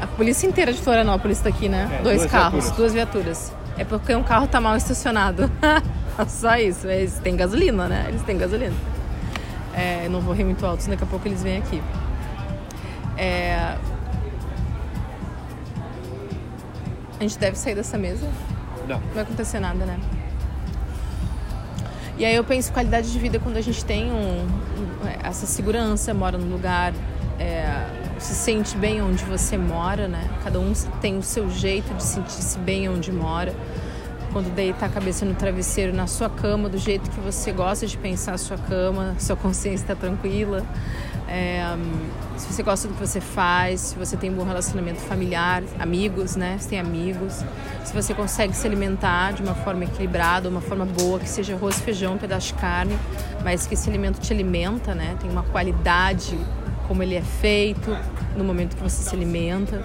a 0.02 0.08
polícia 0.08 0.48
inteira 0.48 0.72
de 0.72 0.82
Florianópolis 0.82 1.38
está 1.38 1.50
aqui, 1.50 1.68
né? 1.68 1.90
É, 2.00 2.04
Dois 2.04 2.20
duas 2.20 2.32
carros, 2.32 2.52
viaturas. 2.52 2.78
duas 2.78 2.94
viaturas. 2.94 3.54
É 3.78 3.84
porque 3.84 4.16
um 4.16 4.24
carro 4.24 4.48
tá 4.48 4.62
mal 4.62 4.78
estacionado. 4.78 5.52
Só 6.28 6.56
isso. 6.58 6.88
Eles 6.88 7.20
têm 7.20 7.36
gasolina, 7.36 7.88
né? 7.88 8.06
Eles 8.08 8.22
têm 8.22 8.38
gasolina. 8.38 8.76
É, 9.74 10.08
não 10.10 10.22
vou 10.22 10.34
rir 10.34 10.44
muito 10.44 10.64
alto, 10.66 10.88
daqui 10.88 11.04
a 11.04 11.08
pouco 11.08 11.28
eles 11.28 11.42
vêm 11.42 11.58
aqui. 11.58 11.82
É, 13.18 13.76
A 17.24 17.28
gente 17.28 17.40
deve 17.40 17.58
sair 17.58 17.74
dessa 17.74 17.98
mesa. 17.98 18.30
Não. 18.86 19.00
Não 19.00 19.14
vai 19.14 19.24
acontecer 19.24 19.58
nada, 19.58 19.86
né? 19.86 19.98
E 22.18 22.26
aí 22.26 22.36
eu 22.36 22.44
penso 22.44 22.72
qualidade 22.74 23.10
de 23.14 23.18
vida 23.18 23.40
quando 23.40 23.56
a 23.56 23.62
gente 23.62 23.84
tem 23.86 24.12
um, 24.12 24.42
um- 24.42 25.08
essa 25.24 25.46
segurança, 25.46 26.14
mora 26.14 26.38
num 26.38 26.52
lugar, 26.52 26.94
é, 27.40 27.86
se 28.20 28.36
sente 28.36 28.76
bem 28.76 29.02
onde 29.02 29.24
você 29.24 29.58
mora, 29.58 30.06
né? 30.10 30.30
Cada 30.44 30.60
um 30.60 30.74
tem 31.00 31.18
o 31.18 31.24
seu 31.24 31.50
jeito 31.50 31.94
de 31.94 32.04
sentir-se 32.04 32.60
bem 32.60 32.90
onde 32.90 33.10
mora. 33.10 33.56
Quando 34.34 34.54
deita 34.54 34.86
a 34.86 34.90
cabeça 34.90 35.24
no 35.24 35.34
travesseiro, 35.34 35.96
na 35.96 36.08
sua 36.08 36.30
cama, 36.30 36.68
do 36.68 36.78
jeito 36.78 37.10
que 37.10 37.20
você 37.22 37.54
gosta 37.54 37.88
de 37.88 37.98
pensar 37.98 38.34
a 38.34 38.38
sua 38.38 38.58
cama, 38.58 39.16
sua 39.18 39.38
consciência 39.38 39.86
está 39.86 39.96
tranquila. 39.96 40.62
É, 41.34 41.64
se 42.38 42.54
você 42.54 42.62
gosta 42.62 42.88
do 42.88 42.94
que 42.94 43.00
você 43.00 43.20
faz, 43.20 43.80
se 43.82 43.96
você 43.96 44.16
tem 44.16 44.30
um 44.30 44.36
bom 44.36 44.44
relacionamento 44.44 45.00
familiar, 45.02 45.64
amigos, 45.80 46.36
né? 46.36 46.58
Se 46.60 46.70
tem 46.70 46.80
amigos, 46.80 47.44
se 47.84 47.92
você 47.92 48.14
consegue 48.14 48.56
se 48.56 48.68
alimentar 48.68 49.34
de 49.34 49.42
uma 49.42 49.56
forma 49.56 49.84
equilibrada, 49.84 50.48
uma 50.48 50.62
forma 50.62 50.86
boa, 50.86 51.20
que 51.20 51.28
seja 51.28 51.56
arroz, 51.56 51.80
feijão, 51.80 52.14
um 52.14 52.18
pedaço 52.20 52.50
de 52.50 52.54
carne, 52.54 52.96
mas 53.44 53.66
que 53.66 53.74
esse 53.74 53.90
alimento 53.90 54.20
te 54.20 54.32
alimenta, 54.32 54.94
né? 54.94 55.18
Tem 55.20 55.28
uma 55.28 55.42
qualidade 55.42 56.38
como 56.88 57.02
ele 57.02 57.16
é 57.16 57.22
feito 57.22 57.98
no 58.38 58.44
momento 58.44 58.76
que 58.76 58.84
você 58.84 59.02
se 59.02 59.16
alimenta. 59.16 59.84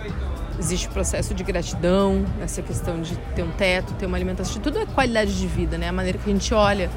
Existe 0.58 0.86
o 0.88 0.90
processo 0.90 1.32
de 1.32 1.42
gratidão, 1.42 2.26
essa 2.42 2.60
questão 2.60 3.00
de 3.00 3.16
ter 3.34 3.42
um 3.42 3.52
teto, 3.52 3.94
ter 3.94 4.04
uma 4.04 4.18
alimentação, 4.18 4.60
tudo 4.60 4.80
é 4.80 4.84
qualidade 4.84 5.38
de 5.38 5.46
vida, 5.46 5.78
né? 5.78 5.88
A 5.88 5.92
maneira 5.92 6.18
que 6.18 6.28
a 6.28 6.32
gente 6.32 6.52
olha 6.52 6.90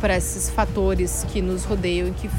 para 0.00 0.16
esses 0.16 0.48
fatores 0.48 1.26
que 1.28 1.42
nos 1.42 1.64
rodeiam 1.64 2.06
e 2.06 2.12
que 2.12 2.30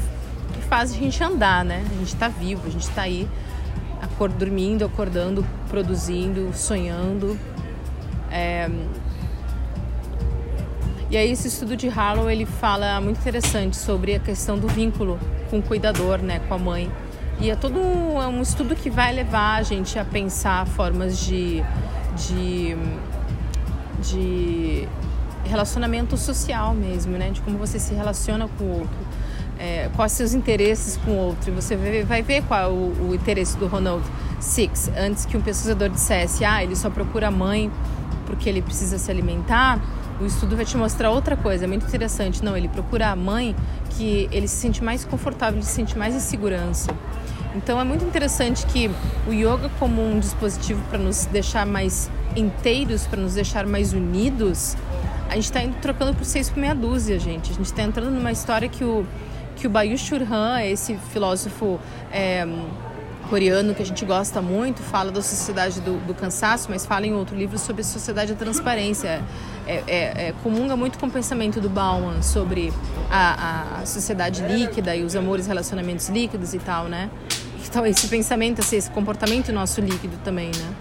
faz 0.72 0.90
a 0.90 0.94
gente 0.94 1.22
andar, 1.22 1.62
né? 1.66 1.84
A 1.84 1.98
gente 1.98 2.14
está 2.14 2.28
vivo, 2.28 2.66
a 2.66 2.70
gente 2.70 2.88
está 2.88 3.02
aí 3.02 3.28
acord, 4.00 4.32
dormindo, 4.38 4.86
acordando, 4.86 5.44
produzindo, 5.68 6.50
sonhando. 6.54 7.38
É... 8.30 8.70
E 11.10 11.16
aí 11.18 11.30
esse 11.30 11.48
estudo 11.48 11.76
de 11.76 11.90
Harlow 11.90 12.30
ele 12.30 12.46
fala 12.46 12.98
muito 13.02 13.20
interessante 13.20 13.76
sobre 13.76 14.14
a 14.14 14.18
questão 14.18 14.58
do 14.58 14.66
vínculo 14.66 15.18
com 15.50 15.58
o 15.58 15.62
cuidador, 15.62 16.20
né, 16.20 16.40
com 16.48 16.54
a 16.54 16.58
mãe. 16.58 16.90
E 17.38 17.50
é 17.50 17.54
todo 17.54 17.78
um, 17.78 18.22
é 18.22 18.26
um 18.26 18.40
estudo 18.40 18.74
que 18.74 18.88
vai 18.88 19.12
levar 19.12 19.56
a 19.56 19.62
gente 19.62 19.98
a 19.98 20.06
pensar 20.06 20.66
formas 20.66 21.18
de, 21.18 21.62
de, 22.16 22.74
de 24.00 24.88
relacionamento 25.44 26.16
social 26.16 26.72
mesmo, 26.72 27.18
né, 27.18 27.28
de 27.28 27.42
como 27.42 27.58
você 27.58 27.78
se 27.78 27.92
relaciona 27.92 28.48
com 28.56 28.64
o 28.64 28.78
outro 28.78 29.11
é, 29.62 29.88
quais 29.94 30.10
seus 30.10 30.34
interesses 30.34 30.96
com 30.96 31.12
outro. 31.12 31.52
E 31.52 31.54
você 31.54 31.76
vai 32.04 32.20
ver 32.20 32.42
qual 32.42 32.60
é 32.60 32.66
o, 32.66 33.10
o 33.10 33.14
interesse 33.14 33.56
do 33.56 33.68
Ronald 33.68 34.04
Six. 34.40 34.90
Antes 34.98 35.24
que 35.24 35.36
um 35.36 35.40
pesquisador 35.40 35.88
dissesse, 35.88 36.44
ah, 36.44 36.64
ele 36.64 36.74
só 36.74 36.90
procura 36.90 37.28
a 37.28 37.30
mãe 37.30 37.70
porque 38.26 38.48
ele 38.48 38.60
precisa 38.60 38.98
se 38.98 39.10
alimentar, 39.10 39.80
o 40.20 40.24
estudo 40.24 40.56
vai 40.56 40.64
te 40.64 40.76
mostrar 40.76 41.10
outra 41.10 41.36
coisa, 41.36 41.64
é 41.64 41.66
muito 41.68 41.86
interessante. 41.86 42.42
Não, 42.42 42.56
ele 42.56 42.68
procura 42.68 43.10
a 43.10 43.16
mãe 43.16 43.54
que 43.90 44.28
ele 44.32 44.48
se 44.48 44.56
sente 44.56 44.82
mais 44.82 45.04
confortável, 45.04 45.58
ele 45.58 45.66
se 45.66 45.72
sente 45.72 45.96
mais 45.96 46.14
em 46.14 46.20
segurança. 46.20 46.90
Então 47.54 47.78
é 47.78 47.84
muito 47.84 48.04
interessante 48.04 48.64
que 48.66 48.90
o 49.28 49.32
yoga 49.32 49.70
como 49.78 50.02
um 50.02 50.18
dispositivo 50.18 50.82
para 50.88 50.98
nos 50.98 51.26
deixar 51.26 51.66
mais 51.66 52.10
inteiros, 52.34 53.06
para 53.06 53.20
nos 53.20 53.34
deixar 53.34 53.66
mais 53.66 53.92
unidos, 53.92 54.76
a 55.28 55.34
gente 55.34 55.44
está 55.44 55.60
trocando 55.80 56.14
por 56.14 56.24
seis 56.24 56.48
por 56.48 56.58
meia 56.58 56.74
dúzia, 56.74 57.18
gente. 57.18 57.52
A 57.52 57.54
gente 57.54 57.66
está 57.66 57.82
entrando 57.82 58.10
numa 58.10 58.32
história 58.32 58.68
que 58.68 58.84
o 58.84 59.04
que 59.62 60.14
o 60.14 60.34
Han, 60.34 60.62
esse 60.64 60.96
filósofo 61.12 61.78
é, 62.10 62.46
coreano 63.28 63.74
que 63.74 63.82
a 63.82 63.86
gente 63.86 64.04
gosta 64.04 64.42
muito, 64.42 64.82
fala 64.82 65.12
da 65.12 65.22
sociedade 65.22 65.80
do, 65.80 66.04
do, 66.04 66.14
cansaço, 66.14 66.68
mas 66.70 66.84
fala 66.84 67.06
em 67.06 67.14
outro 67.14 67.36
livro 67.36 67.58
sobre 67.58 67.82
a 67.82 67.84
sociedade 67.84 68.32
da 68.32 68.38
transparência. 68.38 69.22
É, 69.64 69.72
é, 69.86 70.28
é, 70.28 70.34
comunga 70.42 70.76
muito 70.76 70.98
com 70.98 71.06
o 71.06 71.10
pensamento 71.10 71.60
do 71.60 71.68
Bauman 71.68 72.20
sobre 72.20 72.72
a, 73.08 73.80
a 73.80 73.86
sociedade 73.86 74.42
líquida 74.42 74.96
e 74.96 75.04
os 75.04 75.14
amores, 75.14 75.46
relacionamentos 75.46 76.08
líquidos 76.08 76.52
e 76.52 76.58
tal, 76.58 76.86
né? 76.86 77.08
Então, 77.64 77.86
esse 77.86 78.08
pensamento, 78.08 78.60
assim, 78.60 78.76
esse 78.76 78.90
comportamento 78.90 79.52
nosso 79.52 79.80
líquido 79.80 80.16
também, 80.24 80.48
né? 80.48 80.74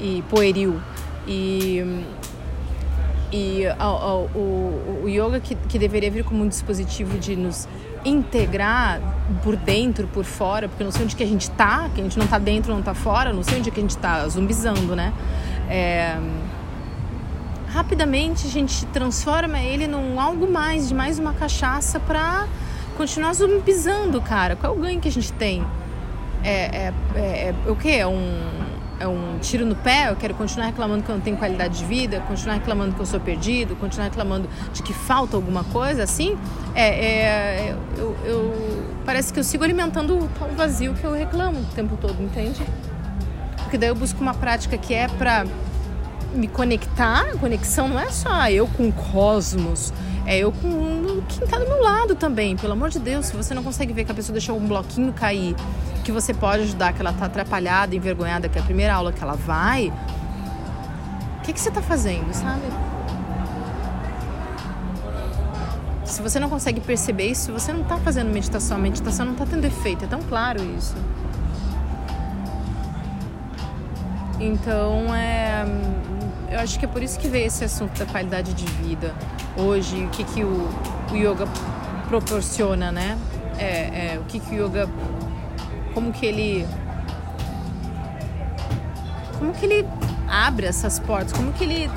E 0.00 0.24
pueril. 0.28 0.80
E 1.26 1.84
e 3.30 3.64
o, 3.78 4.38
o, 4.38 5.02
o, 5.04 5.08
yoga 5.08 5.38
que, 5.38 5.54
que 5.54 5.78
deveria 5.78 6.10
vir 6.10 6.24
como 6.24 6.42
um 6.42 6.48
dispositivo 6.48 7.18
de 7.18 7.36
nos 7.36 7.68
integrar 8.04 9.00
por 9.42 9.56
dentro, 9.56 10.06
por 10.08 10.24
fora, 10.24 10.68
porque 10.68 10.82
eu 10.82 10.86
não 10.86 10.92
sei 10.92 11.04
onde 11.04 11.16
que 11.16 11.22
a 11.22 11.26
gente 11.26 11.50
tá, 11.50 11.88
que 11.94 12.00
a 12.00 12.04
gente 12.04 12.18
não 12.18 12.26
tá 12.26 12.38
dentro, 12.38 12.72
não 12.72 12.82
tá 12.82 12.94
fora, 12.94 13.32
não 13.32 13.42
sei 13.42 13.58
onde 13.58 13.70
que 13.70 13.78
a 13.78 13.82
gente 13.82 13.96
tá 13.96 14.26
zumbizando, 14.28 14.96
né? 14.96 15.12
É... 15.68 16.18
Rapidamente 17.68 18.46
a 18.46 18.50
gente 18.50 18.86
transforma 18.86 19.58
ele 19.58 19.86
num 19.86 20.18
algo 20.18 20.50
mais, 20.50 20.88
de 20.88 20.94
mais 20.94 21.18
uma 21.18 21.34
cachaça 21.34 22.00
para 22.00 22.46
continuar 22.96 23.34
zumbizando, 23.34 24.20
cara. 24.22 24.56
Qual 24.56 24.74
é 24.74 24.76
o 24.76 24.80
ganho 24.80 25.00
que 25.00 25.08
a 25.08 25.12
gente 25.12 25.32
tem? 25.34 25.64
É, 26.42 26.50
é, 26.50 26.94
é, 27.14 27.54
é 27.66 27.70
o 27.70 27.76
que? 27.76 27.90
É 27.90 28.06
um 28.06 28.57
é 29.00 29.06
um 29.06 29.38
tiro 29.38 29.64
no 29.64 29.76
pé, 29.76 30.10
eu 30.10 30.16
quero 30.16 30.34
continuar 30.34 30.66
reclamando 30.66 31.02
que 31.02 31.10
eu 31.10 31.14
não 31.14 31.22
tenho 31.22 31.36
qualidade 31.36 31.78
de 31.78 31.84
vida, 31.84 32.20
continuar 32.26 32.54
reclamando 32.54 32.94
que 32.94 33.00
eu 33.00 33.06
sou 33.06 33.20
perdido, 33.20 33.76
continuar 33.76 34.06
reclamando 34.06 34.48
de 34.72 34.82
que 34.82 34.92
falta 34.92 35.36
alguma 35.36 35.64
coisa, 35.64 36.02
assim, 36.02 36.36
é, 36.74 36.88
é 36.88 37.76
eu, 37.96 38.16
eu, 38.24 38.84
parece 39.04 39.32
que 39.32 39.38
eu 39.38 39.44
sigo 39.44 39.62
alimentando 39.62 40.18
o 40.18 40.54
vazio 40.56 40.94
que 40.94 41.04
eu 41.04 41.12
reclamo 41.12 41.60
o 41.60 41.74
tempo 41.74 41.96
todo, 41.96 42.20
entende? 42.22 42.60
Porque 43.62 43.78
daí 43.78 43.88
eu 43.88 43.94
busco 43.94 44.20
uma 44.20 44.34
prática 44.34 44.76
que 44.78 44.94
é 44.94 45.08
para 45.08 45.44
me 46.34 46.48
conectar, 46.48 47.26
conexão 47.38 47.88
não 47.88 47.98
é 47.98 48.10
só 48.10 48.48
eu 48.50 48.66
com 48.66 48.88
o 48.88 48.92
cosmos, 48.92 49.92
é 50.26 50.38
eu 50.38 50.52
com 50.52 51.22
quem 51.28 51.44
está 51.44 51.58
do 51.58 51.66
meu 51.66 51.82
lado 51.82 52.14
também. 52.14 52.56
Pelo 52.56 52.72
amor 52.72 52.90
de 52.90 52.98
Deus, 52.98 53.26
se 53.26 53.36
você 53.36 53.54
não 53.54 53.62
consegue 53.62 53.92
ver 53.92 54.04
que 54.04 54.12
a 54.12 54.14
pessoa 54.14 54.32
deixou 54.32 54.56
um 54.56 54.66
bloquinho 54.66 55.12
cair 55.12 55.54
que 56.04 56.12
você 56.12 56.32
pode 56.32 56.62
ajudar, 56.62 56.92
que 56.94 57.00
ela 57.00 57.10
está 57.10 57.26
atrapalhada, 57.26 57.94
envergonhada, 57.94 58.48
que 58.48 58.58
é 58.58 58.62
a 58.62 58.64
primeira 58.64 58.94
aula 58.94 59.12
que 59.12 59.22
ela 59.22 59.34
vai, 59.34 59.92
o 61.38 61.42
que, 61.42 61.52
que 61.52 61.60
você 61.60 61.68
está 61.68 61.82
fazendo, 61.82 62.32
sabe? 62.32 62.62
Se 66.04 66.22
você 66.22 66.40
não 66.40 66.48
consegue 66.48 66.80
perceber 66.80 67.26
isso, 67.26 67.52
você 67.52 67.72
não 67.72 67.82
está 67.82 67.98
fazendo 67.98 68.32
meditação, 68.32 68.78
a 68.78 68.80
meditação 68.80 69.26
não 69.26 69.34
está 69.34 69.44
tendo 69.44 69.66
efeito, 69.66 70.06
é 70.06 70.08
tão 70.08 70.22
claro 70.22 70.62
isso. 70.76 70.96
Então, 74.40 75.14
é, 75.14 75.64
eu 76.50 76.60
acho 76.60 76.78
que 76.78 76.84
é 76.84 76.88
por 76.88 77.02
isso 77.02 77.18
que 77.18 77.28
veio 77.28 77.46
esse 77.46 77.64
assunto 77.64 77.98
da 77.98 78.06
qualidade 78.06 78.54
de 78.54 78.64
vida. 78.64 79.14
Hoje, 79.56 80.04
o 80.04 80.08
que, 80.10 80.22
que 80.24 80.44
o, 80.44 80.68
o 81.10 81.16
yoga 81.16 81.46
proporciona, 82.08 82.92
né? 82.92 83.18
É, 83.58 84.14
é, 84.14 84.18
o 84.20 84.24
que, 84.24 84.38
que 84.38 84.54
o 84.54 84.66
yoga 84.66 84.88
como 85.92 86.12
que 86.12 86.24
ele 86.24 86.66
como 89.38 89.52
que 89.52 89.66
ele 89.66 89.86
abre 90.28 90.66
essas 90.66 90.98
portas, 91.00 91.32
como 91.32 91.52
que 91.52 91.64
ele 91.64 91.90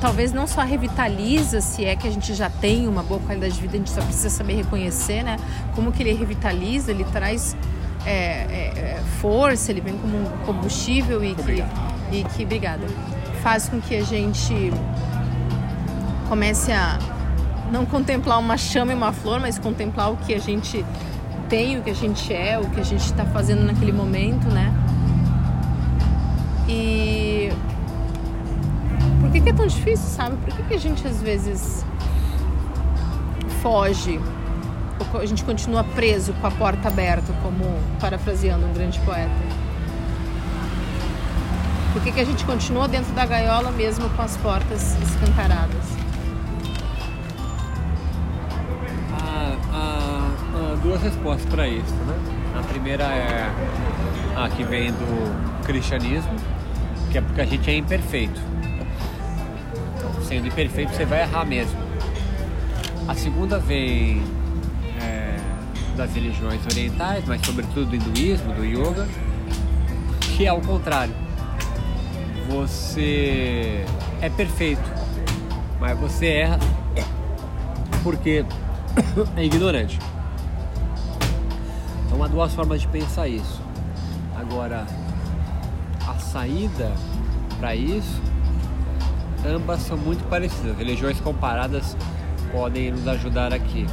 talvez 0.00 0.32
não 0.32 0.46
só 0.46 0.62
revitaliza, 0.62 1.60
se 1.60 1.84
é 1.84 1.96
que 1.96 2.06
a 2.06 2.10
gente 2.10 2.34
já 2.34 2.50
tem 2.50 2.86
uma 2.86 3.02
boa 3.02 3.20
qualidade 3.20 3.54
de 3.54 3.60
vida, 3.60 3.74
a 3.74 3.78
gente 3.78 3.90
só 3.90 4.02
precisa 4.02 4.30
saber 4.30 4.54
reconhecer, 4.54 5.22
né? 5.22 5.36
Como 5.74 5.92
que 5.92 6.02
ele 6.02 6.12
revitaliza, 6.12 6.90
ele 6.90 7.04
traz 7.04 7.56
é, 8.06 8.10
é, 8.10 8.96
é 8.96 9.02
força, 9.20 9.70
ele 9.70 9.80
vem 9.80 9.96
como 9.98 10.16
um 10.16 10.24
combustível 10.46 11.22
e 11.24 11.34
que, 11.34 11.64
e 12.12 12.24
que, 12.24 12.44
obrigada, 12.44 12.86
faz 13.42 13.68
com 13.68 13.80
que 13.80 13.96
a 13.96 14.04
gente 14.04 14.72
comece 16.28 16.72
a 16.72 16.98
não 17.70 17.86
contemplar 17.86 18.38
uma 18.38 18.56
chama 18.56 18.92
e 18.92 18.94
uma 18.94 19.12
flor, 19.12 19.40
mas 19.40 19.58
contemplar 19.58 20.12
o 20.12 20.16
que 20.16 20.34
a 20.34 20.38
gente 20.38 20.84
tem, 21.48 21.78
o 21.78 21.82
que 21.82 21.90
a 21.90 21.94
gente 21.94 22.32
é, 22.32 22.58
o 22.58 22.68
que 22.70 22.80
a 22.80 22.84
gente 22.84 23.04
está 23.04 23.24
fazendo 23.24 23.64
naquele 23.64 23.92
momento, 23.92 24.48
né? 24.48 24.72
E 26.68 27.50
por 29.20 29.30
que, 29.30 29.40
que 29.40 29.48
é 29.50 29.52
tão 29.52 29.66
difícil, 29.66 30.08
sabe? 30.08 30.36
Por 30.36 30.54
que, 30.54 30.62
que 30.62 30.74
a 30.74 30.78
gente 30.78 31.06
às 31.06 31.20
vezes 31.20 31.84
foge? 33.60 34.20
A 35.14 35.26
gente 35.26 35.44
continua 35.44 35.82
preso 35.82 36.32
com 36.34 36.46
a 36.46 36.50
porta 36.50 36.88
aberta, 36.88 37.32
como 37.42 37.64
parafraseando 37.98 38.66
um 38.66 38.72
grande 38.72 38.98
poeta? 39.00 39.30
Por 41.92 42.02
que, 42.02 42.12
que 42.12 42.20
a 42.20 42.24
gente 42.24 42.44
continua 42.44 42.86
dentro 42.86 43.12
da 43.12 43.26
gaiola 43.26 43.70
mesmo 43.72 44.08
com 44.10 44.22
as 44.22 44.36
portas 44.36 44.96
escancaradas? 45.02 46.00
duas 50.82 51.02
respostas 51.02 51.46
para 51.46 51.68
isso, 51.68 51.94
né? 51.94 52.14
A 52.58 52.62
primeira 52.62 53.04
é 53.04 53.50
a 54.36 54.48
que 54.48 54.64
vem 54.64 54.90
do 54.90 55.62
cristianismo, 55.64 56.34
que 57.10 57.18
é 57.18 57.20
porque 57.20 57.40
a 57.40 57.44
gente 57.44 57.70
é 57.70 57.76
imperfeito. 57.76 58.40
Sendo 60.22 60.46
imperfeito, 60.48 60.92
você 60.92 61.04
vai 61.04 61.22
errar 61.22 61.44
mesmo. 61.44 61.78
A 63.06 63.14
segunda 63.14 63.58
vem 63.58 64.22
das 66.00 66.14
religiões 66.14 66.64
orientais, 66.64 67.24
mas 67.26 67.44
sobretudo 67.44 67.90
do 67.90 67.96
hinduísmo, 67.96 68.54
do 68.54 68.64
yoga, 68.64 69.06
que 70.20 70.46
é 70.46 70.52
o 70.52 70.60
contrário. 70.62 71.14
Você 72.48 73.84
é 74.22 74.30
perfeito, 74.30 74.82
mas 75.78 75.98
você 75.98 76.26
erra 76.26 76.58
porque 78.02 78.46
é 79.36 79.44
ignorante. 79.44 79.98
Então 82.06 82.24
há 82.24 82.28
duas 82.28 82.54
formas 82.54 82.80
de 82.80 82.88
pensar 82.88 83.28
isso. 83.28 83.60
Agora, 84.34 84.86
a 86.08 86.14
saída 86.14 86.92
para 87.58 87.76
isso, 87.76 88.22
ambas 89.46 89.82
são 89.82 89.98
muito 89.98 90.24
parecidas. 90.30 90.78
Religiões 90.78 91.20
comparadas 91.20 91.94
podem 92.50 92.90
nos 92.90 93.06
ajudar 93.06 93.52
aqui. 93.52 93.86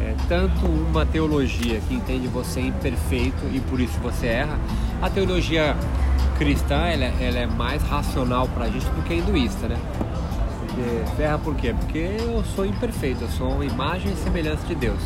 É, 0.00 0.14
tanto 0.28 0.66
uma 0.66 1.04
teologia 1.04 1.80
que 1.88 1.94
entende 1.94 2.28
você 2.28 2.60
imperfeito 2.60 3.44
e 3.52 3.60
por 3.60 3.80
isso 3.80 3.98
você 4.00 4.26
erra. 4.26 4.58
A 5.02 5.10
teologia 5.10 5.76
cristã 6.38 6.86
ela, 6.86 7.04
é, 7.04 7.14
ela 7.20 7.38
é 7.38 7.46
mais 7.46 7.82
racional 7.82 8.48
pra 8.48 8.66
gente 8.66 8.86
do 8.86 9.02
que 9.02 9.14
a 9.14 9.16
hinduísta, 9.16 9.68
né? 9.68 9.76
Porque 10.60 11.22
erra 11.22 11.38
por 11.38 11.54
quê? 11.56 11.74
Porque 11.78 11.98
eu 11.98 12.44
sou 12.54 12.64
imperfeito, 12.64 13.24
eu 13.24 13.28
sou 13.30 13.50
uma 13.50 13.64
imagem 13.64 14.12
e 14.12 14.16
semelhança 14.16 14.64
de 14.66 14.74
Deus. 14.76 15.00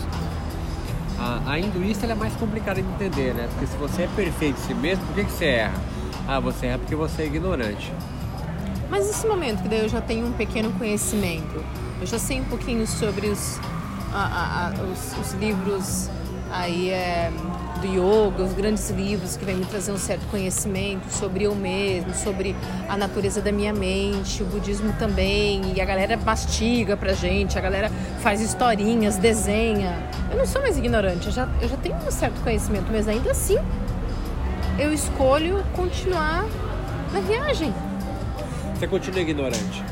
A, 1.19 1.53
a 1.53 1.59
hinduísta 1.59 2.07
é 2.07 2.15
mais 2.15 2.35
complicada 2.35 2.83
de 2.83 2.89
entender, 2.89 3.33
né? 3.33 3.49
Porque 3.53 3.67
se 3.67 3.77
você 3.79 4.03
é 4.03 4.09
perfeito 4.15 4.59
em 4.61 4.63
si 4.63 4.75
mesmo, 4.75 5.05
por 5.07 5.15
que, 5.15 5.25
que 5.25 5.33
você 5.33 5.45
erra? 5.47 5.75
Ah, 6.29 6.39
você 6.39 6.67
erra 6.67 6.79
porque 6.79 6.95
você 6.95 7.23
é 7.23 7.27
ignorante. 7.27 7.93
Mas 8.91 9.07
nesse 9.07 9.27
momento 9.27 9.63
que 9.63 9.69
daí 9.69 9.81
eu 9.81 9.89
já 9.89 10.03
tenho 10.03 10.27
um 10.27 10.33
pequeno 10.33 10.71
conhecimento, 10.73 11.65
eu 11.99 12.07
já 12.07 12.19
sei 12.19 12.41
um 12.41 12.45
pouquinho 12.45 12.87
sobre 12.87 13.29
os, 13.29 13.59
a, 14.13 14.69
a, 14.69 14.85
os, 14.85 15.19
os, 15.19 15.33
livros 15.35 16.11
aí 16.51 16.91
é, 16.91 17.31
do 17.81 17.87
yoga, 17.87 18.43
os 18.43 18.53
grandes 18.53 18.91
livros 18.91 19.37
que 19.37 19.45
vêm 19.45 19.57
me 19.57 19.65
trazer 19.65 19.93
um 19.93 19.99
certo 19.99 20.27
conhecimento 20.31 21.11
sobre 21.11 21.45
eu 21.45 21.55
mesmo, 21.55 22.15
sobre 22.15 22.55
a 22.89 22.97
natureza 22.97 23.41
da 23.41 23.51
minha 23.51 23.73
mente, 23.73 24.43
o 24.43 24.47
budismo 24.47 24.93
também, 24.99 25.73
e 25.75 25.81
a 25.81 25.85
galera 25.85 26.17
mastiga 26.17 26.97
pra 26.97 27.13
gente, 27.13 27.59
a 27.59 27.61
galera 27.61 27.91
faz 28.21 28.41
historinhas, 28.41 29.17
desenha. 29.17 29.97
Eu 30.31 30.39
não 30.39 30.47
sou 30.47 30.61
mais 30.61 30.77
ignorante, 30.77 31.27
eu 31.27 31.33
já, 31.33 31.49
eu 31.61 31.69
já 31.69 31.77
tenho 31.77 31.97
um 31.97 32.11
certo 32.11 32.41
conhecimento, 32.43 32.87
mas 32.93 33.09
ainda 33.09 33.31
assim 33.31 33.59
eu 34.79 34.93
escolho 34.93 35.65
continuar 35.75 36.45
na 37.13 37.21
viagem 37.21 37.73
você 38.83 38.89
continua 38.89 39.21
ignorante. 39.21 39.85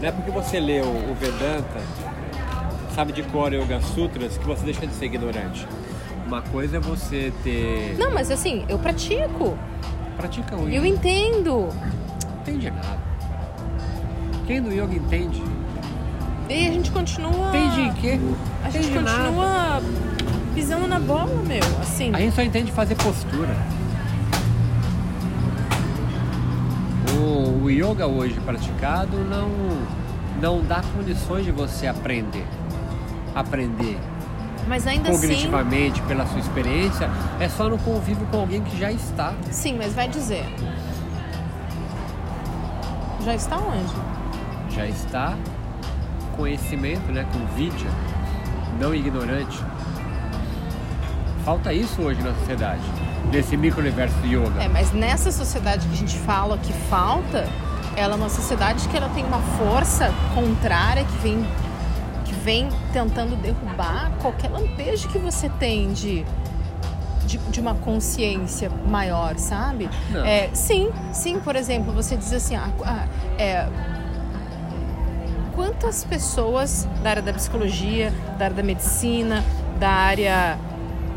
Não 0.00 0.08
é 0.08 0.10
porque 0.10 0.30
você 0.30 0.58
leu 0.58 0.86
o 0.86 1.14
Vedanta, 1.14 1.82
sabe 2.94 3.12
de 3.12 3.22
cor 3.24 3.52
Yoga 3.52 3.80
Sutras, 3.80 4.36
que 4.38 4.44
você 4.44 4.64
deixa 4.64 4.86
de 4.86 4.94
ser 4.94 5.06
ignorante. 5.06 5.66
Uma 6.26 6.42
coisa 6.42 6.76
é 6.76 6.80
você 6.80 7.32
ter. 7.42 7.96
Não, 7.98 8.10
mas 8.10 8.30
assim, 8.30 8.64
eu 8.68 8.78
pratico. 8.78 9.56
Pratica 10.16 10.56
o 10.56 10.68
yoga. 10.68 10.76
Eu 10.76 10.86
entendo. 10.86 11.68
Não 11.68 12.40
entende 12.40 12.70
nada. 12.70 12.98
Quem 14.46 14.62
do 14.62 14.70
yoga 14.72 14.94
entende? 14.94 15.42
E 16.48 16.68
a 16.68 16.72
gente 16.72 16.90
continua. 16.90 17.48
Entende 17.48 17.80
em 17.80 17.92
quê? 17.94 18.20
A 18.64 18.70
gente 18.70 18.88
entende 18.88 19.04
continua 19.04 19.46
nada. 19.46 19.86
pisando 20.54 20.86
na 20.86 20.98
bola, 20.98 21.42
meu. 21.46 21.62
Assim. 21.80 22.14
A 22.14 22.18
gente 22.18 22.34
só 22.34 22.42
entende 22.42 22.70
fazer 22.72 22.94
postura. 22.96 23.56
o, 27.22 27.64
o 27.64 27.70
yoga 27.70 28.06
hoje 28.06 28.38
praticado 28.40 29.16
não, 29.18 29.48
não 30.40 30.62
dá 30.62 30.82
condições 30.96 31.44
de 31.44 31.52
você 31.52 31.86
aprender. 31.86 32.46
Aprender. 33.34 33.98
Mas 34.68 34.86
ainda 34.86 35.10
cognitivamente, 35.10 36.00
assim... 36.00 36.08
pela 36.08 36.26
sua 36.26 36.38
experiência, 36.38 37.10
é 37.40 37.48
só 37.48 37.68
no 37.68 37.78
convívio 37.78 38.26
com 38.30 38.40
alguém 38.40 38.62
que 38.62 38.78
já 38.78 38.92
está. 38.92 39.34
Sim, 39.50 39.76
mas 39.76 39.92
vai 39.92 40.08
dizer. 40.08 40.44
Já 43.24 43.34
está 43.34 43.56
onde? 43.58 44.74
Já 44.74 44.86
está 44.86 45.36
conhecimento, 46.36 47.12
né, 47.12 47.26
com 47.32 47.44
vídeo, 47.54 47.90
não 48.80 48.94
ignorante. 48.94 49.62
Falta 51.44 51.72
isso 51.72 52.00
hoje 52.00 52.22
na 52.22 52.32
sociedade 52.34 52.82
desse 53.30 53.56
micro-universo 53.56 54.14
do 54.18 54.26
yoga. 54.26 54.62
É, 54.62 54.68
mas 54.68 54.92
nessa 54.92 55.30
sociedade 55.30 55.86
que 55.88 55.94
a 55.94 55.96
gente 55.96 56.18
fala 56.18 56.56
que 56.58 56.72
falta, 56.72 57.48
ela 57.96 58.14
é 58.14 58.16
uma 58.16 58.28
sociedade 58.28 58.88
que 58.88 58.96
ela 58.96 59.08
tem 59.10 59.24
uma 59.24 59.40
força 59.40 60.12
contrária 60.34 61.04
que 61.04 61.18
vem 61.18 61.44
vem 62.42 62.68
tentando 62.92 63.36
derrubar 63.36 64.10
qualquer 64.20 64.50
lampejo 64.50 65.08
que 65.08 65.18
você 65.18 65.48
tem 65.48 65.92
de 65.92 66.24
de, 67.24 67.38
de 67.38 67.60
uma 67.60 67.74
consciência 67.76 68.68
maior, 68.86 69.38
sabe? 69.38 69.88
É, 70.26 70.50
sim, 70.52 70.90
sim, 71.12 71.38
por 71.38 71.54
exemplo, 71.54 71.92
você 71.92 72.16
diz 72.16 72.32
assim, 72.32 72.56
ah, 72.56 72.68
ah, 72.84 73.06
é, 73.38 73.68
quantas 75.54 76.04
pessoas 76.04 76.86
da 77.02 77.10
área 77.10 77.22
da 77.22 77.32
psicologia, 77.32 78.12
da 78.38 78.46
área 78.46 78.56
da 78.56 78.62
medicina, 78.62 79.44
da 79.78 79.88
área 79.88 80.58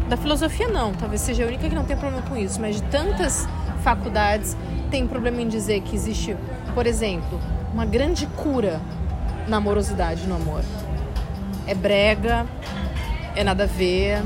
da 0.07 0.15
filosofia 0.15 0.67
não, 0.67 0.93
talvez 0.93 1.21
seja 1.21 1.43
a 1.43 1.47
única 1.47 1.67
que 1.67 1.73
não 1.73 1.83
tem 1.83 1.97
problema 1.97 2.21
com 2.27 2.38
isso, 2.38 2.61
mas 2.61 2.75
de 2.75 2.83
tantas 2.83 3.47
faculdades 3.83 4.55
tem 4.91 5.07
problema 5.07 5.41
em 5.41 5.47
dizer 5.47 5.81
que 5.81 5.95
existe, 5.95 6.38
por 6.73 6.85
exemplo, 6.85 7.39
uma 7.73 7.85
grande 7.85 8.27
cura 8.27 8.79
na 9.47 9.57
amorosidade 9.57 10.27
no 10.27 10.35
amor. 10.35 10.61
É 11.67 11.73
brega, 11.73 12.45
é 13.36 13.43
nada 13.43 13.63
a 13.63 13.67
ver, 13.67 14.21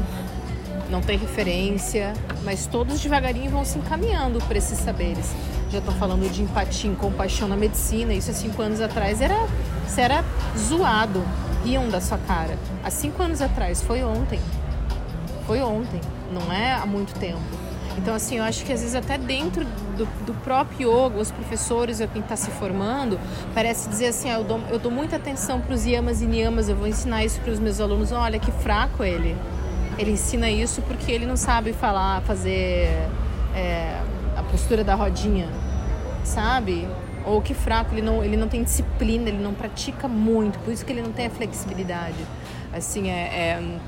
não 0.90 1.02
tem 1.02 1.18
referência, 1.18 2.14
mas 2.44 2.66
todos 2.66 3.00
devagarinho 3.00 3.52
vão 3.52 3.64
se 3.64 3.78
encaminhando 3.78 4.40
para 4.40 4.58
esses 4.58 4.80
saberes. 4.80 5.34
Já 5.72 5.80
estão 5.80 5.94
falando 5.96 6.30
de 6.32 6.42
empatia 6.42 6.92
compaixão 6.96 7.48
na 7.48 7.56
medicina, 7.56 8.14
isso 8.14 8.32
há 8.32 8.34
cinco 8.34 8.62
anos 8.62 8.82
atrás 8.82 9.22
era, 9.22 9.48
era 9.98 10.24
zoado, 10.58 11.24
riam 11.64 11.90
da 11.90 12.02
sua 12.02 12.18
cara. 12.18 12.58
Há 12.84 12.90
cinco 12.90 13.22
anos 13.22 13.42
atrás, 13.42 13.82
foi 13.82 14.04
ontem 14.04 14.40
foi 15.50 15.64
ontem, 15.64 16.00
não 16.32 16.54
é 16.54 16.74
há 16.74 16.86
muito 16.86 17.12
tempo. 17.16 17.40
Então, 18.00 18.16
assim, 18.16 18.38
eu 18.38 18.44
acho 18.46 18.64
que 18.64 18.72
às 18.72 18.80
vezes 18.80 18.96
até 18.96 19.18
dentro 19.18 19.66
do, 19.98 20.06
do 20.26 20.34
próprio 20.36 20.90
yoga, 20.90 21.20
os 21.20 21.32
professores 21.32 22.00
ou 22.00 22.08
quem 22.08 22.22
está 22.22 22.38
se 22.38 22.50
formando, 22.50 23.20
parece 23.54 23.90
dizer 23.90 24.08
assim, 24.08 24.30
ah, 24.30 24.36
eu, 24.36 24.44
dou, 24.46 24.62
eu 24.72 24.80
dou 24.80 24.90
muita 24.90 25.18
atenção 25.18 25.60
para 25.60 25.74
os 25.76 25.86
yamas 25.86 26.22
e 26.22 26.26
niyamas, 26.26 26.70
eu 26.70 26.78
vou 26.78 26.88
ensinar 26.88 27.26
isso 27.26 27.42
para 27.42 27.52
os 27.52 27.60
meus 27.60 27.82
alunos. 27.82 28.14
Olha, 28.14 28.40
que 28.40 28.54
fraco 28.54 29.04
ele. 29.04 29.36
Ele 29.98 30.12
ensina 30.12 30.50
isso 30.50 30.82
porque 30.84 31.12
ele 31.12 31.26
não 31.26 31.36
sabe 31.36 31.74
falar, 31.74 32.22
fazer 32.22 32.88
é, 33.54 34.02
a 34.38 34.44
postura 34.44 34.82
da 34.82 34.96
rodinha, 34.96 35.50
sabe? 36.24 36.88
Ou 37.26 37.42
que 37.42 37.54
fraco, 37.54 37.94
ele 37.94 38.02
não, 38.02 38.24
ele 38.24 38.38
não 38.38 38.48
tem 38.48 38.64
disciplina, 38.64 39.28
ele 39.28 39.44
não 39.44 39.54
pratica 39.54 40.08
muito, 40.08 40.58
por 40.60 40.72
isso 40.72 40.86
que 40.86 40.94
ele 40.94 41.02
não 41.02 41.12
tem 41.12 41.26
a 41.26 41.30
flexibilidade. 41.30 42.26
Assim, 42.72 43.10
é, 43.10 43.60
é 43.60 43.80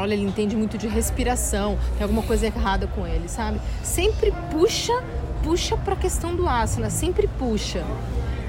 Olha, 0.00 0.14
ele 0.14 0.24
entende 0.24 0.56
muito 0.56 0.78
de 0.78 0.88
respiração, 0.88 1.78
tem 1.98 2.04
alguma 2.04 2.22
coisa 2.22 2.46
errada 2.46 2.86
com 2.86 3.06
ele, 3.06 3.28
sabe? 3.28 3.60
Sempre 3.82 4.32
puxa, 4.50 4.94
puxa 5.42 5.76
para 5.76 5.92
a 5.92 5.96
questão 5.96 6.34
do 6.34 6.48
asana, 6.48 6.88
sempre 6.88 7.28
puxa. 7.38 7.84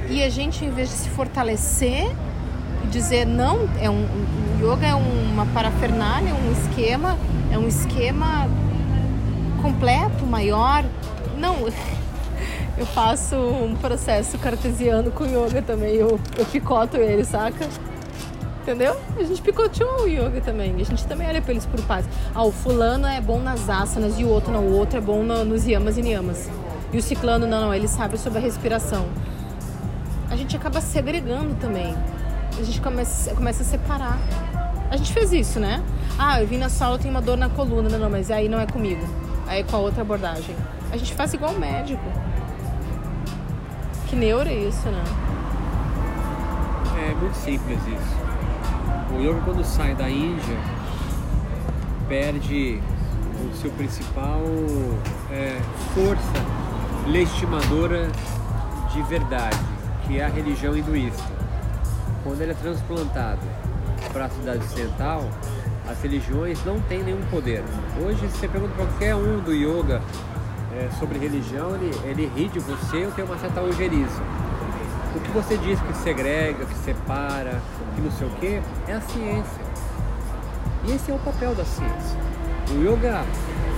E 0.09 0.23
a 0.23 0.29
gente, 0.29 0.63
em 0.63 0.69
vez 0.69 0.87
de 0.87 0.95
se 0.95 1.09
fortalecer 1.09 2.09
e 2.85 2.87
dizer 2.87 3.25
não, 3.25 3.69
é 3.81 3.89
um, 3.89 4.05
o 4.61 4.73
yoga 4.73 4.87
é 4.87 4.95
uma 4.95 5.45
parafernália, 5.47 6.29
é 6.29 6.33
um 6.33 6.51
esquema, 6.53 7.17
é 7.51 7.57
um 7.57 7.67
esquema 7.67 8.47
completo, 9.61 10.25
maior. 10.25 10.85
Não, 11.37 11.67
eu 12.79 12.85
faço 12.85 13.35
um 13.35 13.75
processo 13.75 14.37
cartesiano 14.37 15.11
com 15.11 15.25
yoga 15.25 15.61
também, 15.61 15.95
eu, 15.95 16.17
eu 16.37 16.45
picoto 16.45 16.95
ele, 16.95 17.25
saca? 17.25 17.67
Entendeu? 18.61 18.95
A 19.17 19.23
gente 19.23 19.41
picoteou 19.41 20.03
o 20.03 20.07
yoga 20.07 20.39
também. 20.39 20.75
A 20.75 20.83
gente 20.83 21.07
também 21.07 21.27
olha 21.27 21.41
pra 21.41 21.51
eles 21.51 21.65
por 21.65 21.81
paz. 21.83 22.05
Ah, 22.33 22.43
o 22.43 22.51
fulano 22.51 23.07
é 23.07 23.19
bom 23.19 23.39
nas 23.39 23.67
asanas 23.67 24.19
e 24.19 24.23
o 24.23 24.29
outro 24.29 24.51
não. 24.51 24.65
O 24.65 24.73
outro 24.77 24.97
é 24.97 25.01
bom 25.01 25.23
no, 25.23 25.43
nos 25.43 25.65
yamas 25.65 25.97
e 25.97 26.03
niyamas. 26.03 26.47
E 26.93 26.97
o 26.97 27.01
ciclano 27.01 27.47
não. 27.47 27.73
Ele 27.73 27.87
sabe 27.87 28.19
sobre 28.19 28.37
a 28.37 28.41
respiração. 28.41 29.07
A 30.29 30.35
gente 30.35 30.55
acaba 30.55 30.79
segregando 30.79 31.55
também. 31.55 31.95
A 32.57 32.63
gente 32.63 32.79
começa, 32.79 33.33
começa 33.33 33.63
a 33.63 33.65
separar. 33.65 34.19
A 34.91 34.95
gente 34.95 35.11
fez 35.11 35.33
isso, 35.33 35.59
né? 35.59 35.83
Ah, 36.19 36.39
eu 36.39 36.47
vim 36.47 36.57
na 36.57 36.69
sala, 36.69 36.95
eu 36.95 36.99
tenho 36.99 37.13
uma 37.13 37.21
dor 37.21 37.37
na 37.37 37.49
coluna. 37.49 37.89
Não, 37.89 37.97
não, 37.97 38.09
mas 38.11 38.29
aí 38.29 38.47
não 38.47 38.59
é 38.59 38.67
comigo. 38.67 39.01
Aí 39.47 39.61
é 39.61 39.63
com 39.63 39.75
a 39.75 39.79
outra 39.79 40.01
abordagem. 40.01 40.55
A 40.91 40.97
gente 40.97 41.15
faz 41.15 41.33
igual 41.33 41.53
o 41.53 41.59
médico. 41.59 42.03
Que 44.07 44.15
neuro 44.15 44.47
é 44.47 44.53
isso, 44.53 44.87
né? 44.87 45.03
É 47.09 47.15
muito 47.15 47.35
simples 47.35 47.79
isso. 47.87 48.30
O 49.15 49.21
yoga 49.21 49.41
quando 49.45 49.63
sai 49.63 49.93
da 49.95 50.09
Índia 50.09 50.57
perde 52.07 52.81
o 53.43 53.55
seu 53.55 53.71
principal 53.71 54.41
é, 55.31 55.59
força 55.93 56.45
legitimadora 57.07 58.09
de 58.93 59.01
verdade, 59.03 59.57
que 60.05 60.19
é 60.19 60.25
a 60.25 60.29
religião 60.29 60.75
hinduísta. 60.75 61.23
Quando 62.23 62.41
ele 62.41 62.51
é 62.51 62.55
transplantado 62.55 63.41
para 64.11 64.25
a 64.25 64.29
cidade 64.29 64.63
ocidental, 64.63 65.29
as 65.89 66.01
religiões 66.01 66.63
não 66.65 66.79
têm 66.81 67.03
nenhum 67.03 67.21
poder. 67.29 67.63
Hoje, 68.03 68.19
se 68.29 68.37
você 68.37 68.47
pergunta 68.47 68.73
para 68.75 68.85
qualquer 68.85 69.15
um 69.15 69.39
do 69.39 69.53
yoga 69.53 70.01
é, 70.73 70.89
sobre 70.99 71.19
religião, 71.19 71.75
ele, 71.75 71.91
ele 72.05 72.31
ri 72.35 72.47
de 72.47 72.59
você 72.59 73.05
ou 73.05 73.11
tem 73.11 73.25
uma 73.25 73.37
certa 73.37 73.61
ojeriza. 73.61 74.21
O 75.15 75.19
que 75.19 75.31
você 75.31 75.57
diz 75.57 75.79
que 75.79 75.93
segrega, 75.97 76.65
que 76.65 76.75
separa, 76.75 77.61
que 77.95 78.01
não 78.01 78.11
sei 78.11 78.27
o 78.27 78.29
que, 78.31 78.61
é 78.87 78.93
a 78.93 79.01
ciência. 79.01 79.61
E 80.85 80.91
esse 80.93 81.11
é 81.11 81.13
o 81.13 81.19
papel 81.19 81.53
da 81.53 81.65
ciência. 81.65 82.17
O 82.71 82.81
yoga 82.81 83.23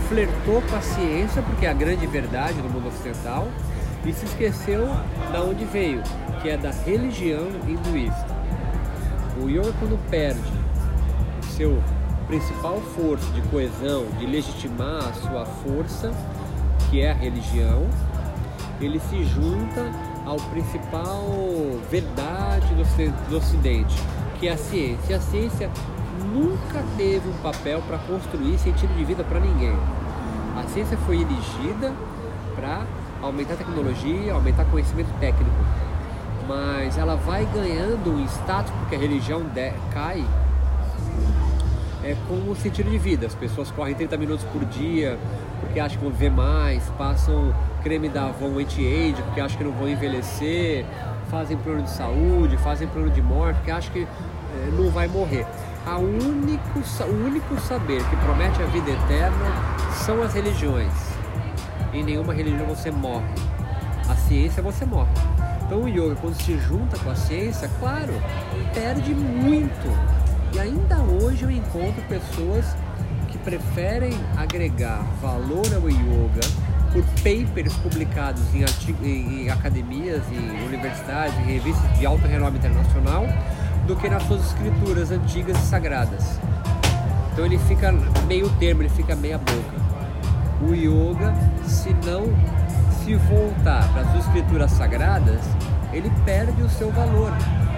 flertou 0.08 0.62
com 0.62 0.76
a 0.76 0.82
ciência, 0.82 1.42
porque 1.42 1.66
é 1.66 1.70
a 1.70 1.74
grande 1.74 2.06
verdade 2.06 2.62
do 2.62 2.70
mundo 2.70 2.88
ocidental, 2.88 3.48
e 4.06 4.14
se 4.14 4.26
esqueceu 4.26 4.86
da 5.32 5.42
onde 5.42 5.66
veio, 5.66 6.04
que 6.42 6.50
é 6.50 6.58
da 6.58 6.72
religião 6.72 7.48
hinduísta. 7.68 8.28
O 9.42 9.50
yoga, 9.50 9.74
quando 9.80 10.00
perde 10.10 10.54
seu 11.58 11.82
principal 12.28 12.80
força 12.96 13.26
de 13.32 13.42
coesão, 13.44 14.06
de 14.20 14.26
legitimar 14.26 15.10
a 15.10 15.14
sua 15.14 15.46
força, 15.46 16.12
que 16.90 17.02
é 17.02 17.12
a 17.12 17.16
religião, 17.16 17.88
ele 18.80 19.00
se 19.00 19.24
junta 19.24 19.92
ao 20.26 20.38
principal 20.38 21.24
verdade 21.90 22.74
do 23.30 23.38
Ocidente, 23.38 23.96
que 24.40 24.48
é 24.48 24.54
a 24.54 24.58
ciência. 24.58 25.14
E 25.14 25.14
a 25.14 25.20
ciência 25.20 25.70
nunca 26.34 26.84
teve 26.98 27.28
um 27.30 27.38
papel 27.42 27.82
para 27.82 27.98
construir 28.00 28.58
sentido 28.58 28.96
de 28.96 29.04
vida 29.04 29.24
para 29.24 29.40
ninguém. 29.40 29.76
A 30.58 30.64
ciência 30.68 30.98
foi 31.00 31.22
erigida 31.22 31.94
para 32.56 32.86
aumentar 33.22 33.54
a 33.54 33.58
tecnologia, 33.58 34.34
aumentar 34.34 34.66
conhecimento 34.66 35.10
técnico, 35.20 35.52
mas 36.48 36.98
ela 36.98 37.16
vai 37.16 37.46
ganhando 37.46 38.12
um 38.12 38.26
status 38.26 38.72
porque 38.80 38.96
a 38.96 39.00
religião 39.00 39.42
cai 39.92 40.24
é, 42.04 42.16
com 42.28 42.52
o 42.52 42.56
sentido 42.56 42.90
de 42.90 42.98
vida. 42.98 43.28
As 43.28 43.36
pessoas 43.36 43.72
correm 43.72 43.96
30 43.96 44.18
minutos 44.18 44.46
por 44.46 44.64
dia 44.66 45.18
porque 45.62 45.80
acham 45.80 45.98
que 45.98 46.04
vão 46.04 46.14
viver 46.14 46.32
mais, 46.32 46.84
passam 46.98 47.54
creme 47.84 48.10
da 48.10 48.28
Avon 48.28 48.58
anti-age 48.58 49.22
porque 49.24 49.42
acham 49.42 49.58
que 49.58 49.64
não 49.64 49.72
vão 49.72 49.88
envelhecer, 49.88 50.86
fazem 51.30 51.58
plano 51.58 51.84
de 51.84 51.90
saúde, 51.90 52.58
fazem 52.58 52.88
plano 52.88 53.10
de 53.10 53.22
morte 53.22 53.58
porque 53.58 53.72
acham 53.72 53.92
que 53.92 54.04
é, 54.04 54.72
não 54.72 54.90
vai 54.90 55.08
morrer. 55.08 55.46
A 55.86 55.98
único, 55.98 56.80
o 56.80 57.26
único 57.26 57.60
saber 57.60 58.02
que 58.10 58.16
promete 58.18 58.62
a 58.62 58.66
vida 58.68 58.90
eterna 58.90 59.46
são 60.06 60.24
as 60.24 60.34
religiões. 60.34 60.94
Em 61.94 62.04
nenhuma 62.04 62.34
religião 62.34 62.66
você 62.66 62.90
morre. 62.90 63.34
A 64.10 64.16
ciência 64.16 64.64
você 64.64 64.86
morre. 64.86 65.12
Então 65.66 65.84
o 65.84 65.88
yoga, 65.88 66.16
quando 66.16 66.36
se 66.36 66.58
junta 66.58 66.98
com 67.00 67.10
a 67.10 67.16
ciência, 67.16 67.70
claro, 67.80 68.14
perde 68.74 69.14
muito 69.14 70.14
e 70.54 70.60
ainda 70.60 70.98
hoje 70.98 71.44
eu 71.44 71.50
encontro 71.50 72.00
pessoas 72.08 72.76
que 73.28 73.40
preferem 73.40 74.14
agregar 74.38 75.04
valor 75.20 75.66
ao 75.74 75.90
yoga 75.90 76.42
por 76.94 77.04
papers 77.24 77.74
publicados 77.78 78.42
em, 78.54 78.64
em, 79.04 79.44
em 79.44 79.50
academias, 79.50 80.22
em 80.32 80.66
universidades, 80.68 81.36
em 81.40 81.54
revistas 81.54 81.98
de 81.98 82.06
alto 82.06 82.26
renome 82.28 82.60
internacional, 82.60 83.26
do 83.88 83.96
que 83.96 84.08
nas 84.08 84.24
suas 84.24 84.46
escrituras 84.46 85.12
antigas 85.12 85.58
e 85.58 85.66
sagradas. 85.66 86.40
Então 87.34 87.46
ele 87.46 87.58
fica 87.58 87.92
meio 88.28 88.48
termo, 88.60 88.84
ele 88.84 88.90
fica 88.90 89.16
meia 89.16 89.40
boca. 89.40 89.84
O 90.62 90.74
yoga, 90.74 91.34
se 91.66 91.90
não 92.06 92.26
se 93.04 93.16
voltar 93.16 93.92
para 93.92 94.04
as 94.04 94.12
suas 94.12 94.26
escrituras 94.28 94.72
sagradas, 94.72 95.42
ele 95.92 96.12
perde 96.24 96.62
o 96.62 96.70
seu 96.70 96.92
valor. 96.92 97.34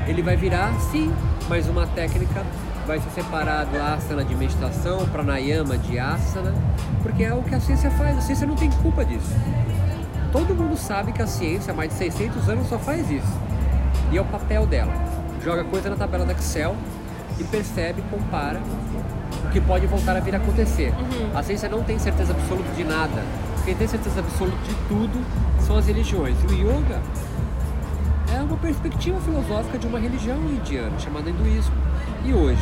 Ele 0.07 0.21
vai 0.21 0.35
virar, 0.35 0.73
sim, 0.91 1.11
mais 1.47 1.67
uma 1.67 1.87
técnica 1.87 2.43
vai 2.85 2.99
ser 2.99 3.09
separado 3.09 3.75
asana 3.77 4.23
de 4.23 4.35
meditação, 4.35 5.05
pranayama 5.07 5.77
de 5.77 5.97
asana, 5.97 6.53
porque 7.01 7.23
é 7.23 7.33
o 7.33 7.41
que 7.41 7.55
a 7.55 7.59
ciência 7.59 7.89
faz. 7.91 8.17
A 8.17 8.21
ciência 8.21 8.45
não 8.45 8.55
tem 8.55 8.69
culpa 8.69 9.03
disso. 9.03 9.33
Todo 10.31 10.53
mundo 10.53 10.77
sabe 10.77 11.11
que 11.11 11.21
a 11.21 11.27
ciência, 11.27 11.71
há 11.71 11.75
mais 11.75 11.89
de 11.89 11.97
600 11.97 12.49
anos, 12.49 12.67
só 12.67 12.77
faz 12.77 13.09
isso. 13.09 13.39
E 14.11 14.17
é 14.17 14.21
o 14.21 14.25
papel 14.25 14.65
dela. 14.65 14.93
Joga 15.43 15.63
coisa 15.63 15.89
na 15.89 15.95
tabela 15.95 16.25
do 16.25 16.31
Excel 16.31 16.75
e 17.39 17.43
percebe, 17.43 18.03
compara 18.09 18.59
o 19.45 19.49
que 19.49 19.61
pode 19.61 19.87
voltar 19.87 20.15
a 20.15 20.19
vir 20.19 20.35
a 20.35 20.37
acontecer. 20.37 20.93
Uhum. 20.93 21.37
A 21.37 21.43
ciência 21.43 21.69
não 21.69 21.83
tem 21.83 21.97
certeza 21.97 22.33
absoluta 22.33 22.71
de 22.73 22.83
nada. 22.83 23.23
Quem 23.63 23.75
tem 23.75 23.87
certeza 23.87 24.19
absoluta 24.19 24.57
de 24.63 24.75
tudo 24.87 25.25
são 25.65 25.77
as 25.77 25.87
religiões. 25.87 26.35
O 26.43 26.53
yoga 26.53 27.01
uma 28.45 28.57
perspectiva 28.57 29.19
filosófica 29.21 29.77
de 29.77 29.87
uma 29.87 29.99
religião 29.99 30.37
indiana 30.37 30.97
chamada 30.99 31.29
hinduísmo. 31.29 31.75
E 32.23 32.33
hoje, 32.33 32.61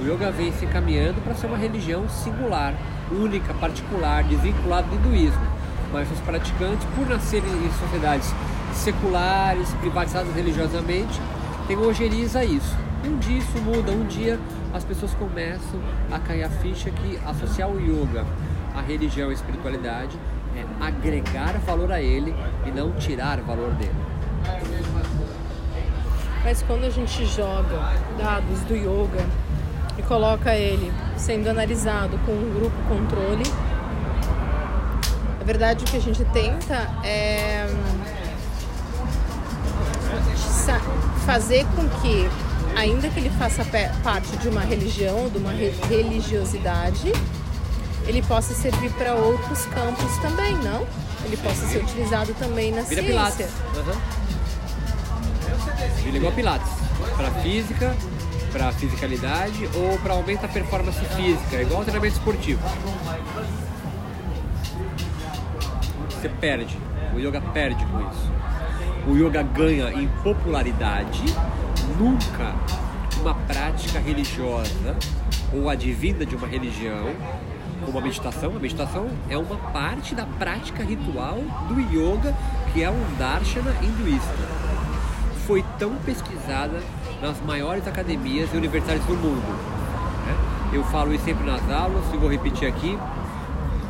o 0.00 0.04
yoga 0.04 0.30
vem 0.30 0.52
se 0.52 0.64
encaminhando 0.64 1.20
para 1.22 1.34
ser 1.34 1.46
uma 1.46 1.56
religião 1.56 2.08
singular, 2.08 2.74
única, 3.10 3.54
particular, 3.54 4.24
desvinculada 4.24 4.88
do 4.88 4.96
hinduísmo. 4.96 5.46
Mas 5.92 6.10
os 6.10 6.18
praticantes, 6.20 6.86
por 6.96 7.06
nascerem 7.08 7.48
em 7.48 7.70
sociedades 7.72 8.34
seculares, 8.74 9.72
privatizadas 9.74 10.34
religiosamente, 10.34 11.20
têm 11.68 11.76
ojeriza 11.76 12.44
isso. 12.44 12.76
Um 13.04 13.18
dia 13.18 13.38
isso 13.38 13.58
muda, 13.58 13.92
um 13.92 14.06
dia 14.06 14.38
as 14.72 14.84
pessoas 14.84 15.12
começam 15.14 15.80
a 16.10 16.18
cair 16.18 16.44
a 16.44 16.50
ficha 16.50 16.90
que 16.90 17.18
associar 17.26 17.68
o 17.68 17.78
yoga 17.78 18.24
à 18.74 18.80
religião 18.80 19.28
e 19.28 19.32
à 19.32 19.34
espiritualidade 19.34 20.18
é 20.56 20.84
agregar 20.84 21.58
valor 21.58 21.92
a 21.92 22.00
ele 22.00 22.34
e 22.66 22.70
não 22.70 22.92
tirar 22.92 23.40
valor 23.40 23.70
dele. 23.72 24.01
Mas 26.44 26.62
quando 26.62 26.84
a 26.84 26.90
gente 26.90 27.24
joga 27.26 27.94
dados 28.18 28.60
do 28.60 28.74
yoga 28.74 29.24
e 29.96 30.02
coloca 30.02 30.54
ele 30.54 30.92
sendo 31.16 31.48
analisado 31.48 32.18
com 32.26 32.32
um 32.32 32.54
grupo 32.54 32.76
controle, 32.88 33.44
a 35.40 35.44
verdade 35.44 35.84
o 35.84 35.86
que 35.86 35.96
a 35.96 36.00
gente 36.00 36.24
tenta 36.26 36.90
é 37.04 37.66
fazer 41.24 41.64
com 41.76 41.88
que, 42.00 42.28
ainda 42.76 43.08
que 43.08 43.20
ele 43.20 43.30
faça 43.30 43.64
parte 44.02 44.36
de 44.38 44.48
uma 44.48 44.60
religião, 44.60 45.28
de 45.28 45.38
uma 45.38 45.52
religiosidade, 45.88 47.12
ele 48.06 48.22
possa 48.22 48.54
servir 48.54 48.90
para 48.92 49.14
outros 49.14 49.64
campos 49.66 50.16
também, 50.18 50.54
não? 50.56 50.86
Ele 51.24 51.36
possa 51.36 51.66
ser 51.66 51.78
utilizado 51.78 52.34
também 52.34 52.72
na 52.72 52.82
Vira 52.82 53.02
ciência. 53.02 53.48
Uhum. 53.76 54.31
Ele 56.04 56.16
é 56.16 56.18
igual 56.18 56.32
Pilates. 56.32 56.72
Para 57.16 57.30
física, 57.42 57.96
para 58.52 58.72
fisicalidade 58.72 59.68
ou 59.74 59.98
para 59.98 60.14
aumentar 60.14 60.46
a 60.46 60.48
performance 60.48 61.04
física, 61.16 61.56
é 61.56 61.62
igual 61.62 61.82
treinamento 61.82 62.16
esportivo. 62.16 62.60
Você 66.10 66.28
perde. 66.28 66.76
O 67.14 67.18
yoga 67.18 67.40
perde 67.40 67.84
com 67.86 68.00
isso. 68.10 68.32
O 69.06 69.16
yoga 69.16 69.42
ganha 69.42 69.92
em 69.92 70.08
popularidade, 70.22 71.24
nunca 71.98 72.54
uma 73.20 73.34
prática 73.34 73.98
religiosa 73.98 74.96
ou 75.52 75.68
advinda 75.68 76.24
de 76.24 76.34
uma 76.34 76.46
religião, 76.46 77.14
como 77.84 77.98
a 77.98 78.00
meditação. 78.00 78.56
A 78.56 78.58
meditação 78.58 79.08
é 79.28 79.36
uma 79.36 79.56
parte 79.56 80.14
da 80.14 80.24
prática 80.24 80.82
ritual 80.82 81.38
do 81.68 81.80
yoga, 81.80 82.34
que 82.72 82.82
é 82.82 82.90
um 82.90 83.16
darshana 83.18 83.74
hinduísta 83.82 84.61
foi 85.46 85.64
tão 85.78 85.94
pesquisada 85.96 86.80
nas 87.20 87.40
maiores 87.40 87.86
academias 87.86 88.50
e 88.52 88.56
universidades 88.56 89.04
do 89.06 89.14
mundo. 89.14 89.46
Né? 90.26 90.70
Eu 90.72 90.84
falo 90.84 91.12
isso 91.14 91.24
sempre 91.24 91.44
nas 91.44 91.68
aulas 91.70 92.04
e 92.12 92.16
vou 92.16 92.30
repetir 92.30 92.68
aqui. 92.68 92.98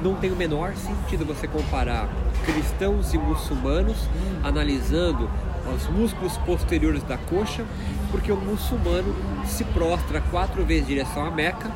Não 0.02 0.14
tem 0.16 0.32
o 0.32 0.36
menor 0.36 0.74
sentido 0.74 1.24
você 1.24 1.46
comparar 1.46 2.08
cristãos 2.44 3.14
e 3.14 3.18
muçulmanos 3.18 3.96
analisando 4.42 5.30
os 5.74 5.86
músculos 5.88 6.36
posteriores 6.38 7.02
da 7.04 7.16
coxa, 7.16 7.64
porque 8.10 8.32
o 8.32 8.36
muçulmano 8.36 9.14
se 9.46 9.64
prostra 9.64 10.20
quatro 10.30 10.64
vezes 10.64 10.84
em 10.84 10.94
direção 10.94 11.24
à 11.24 11.30
Meca 11.30 11.70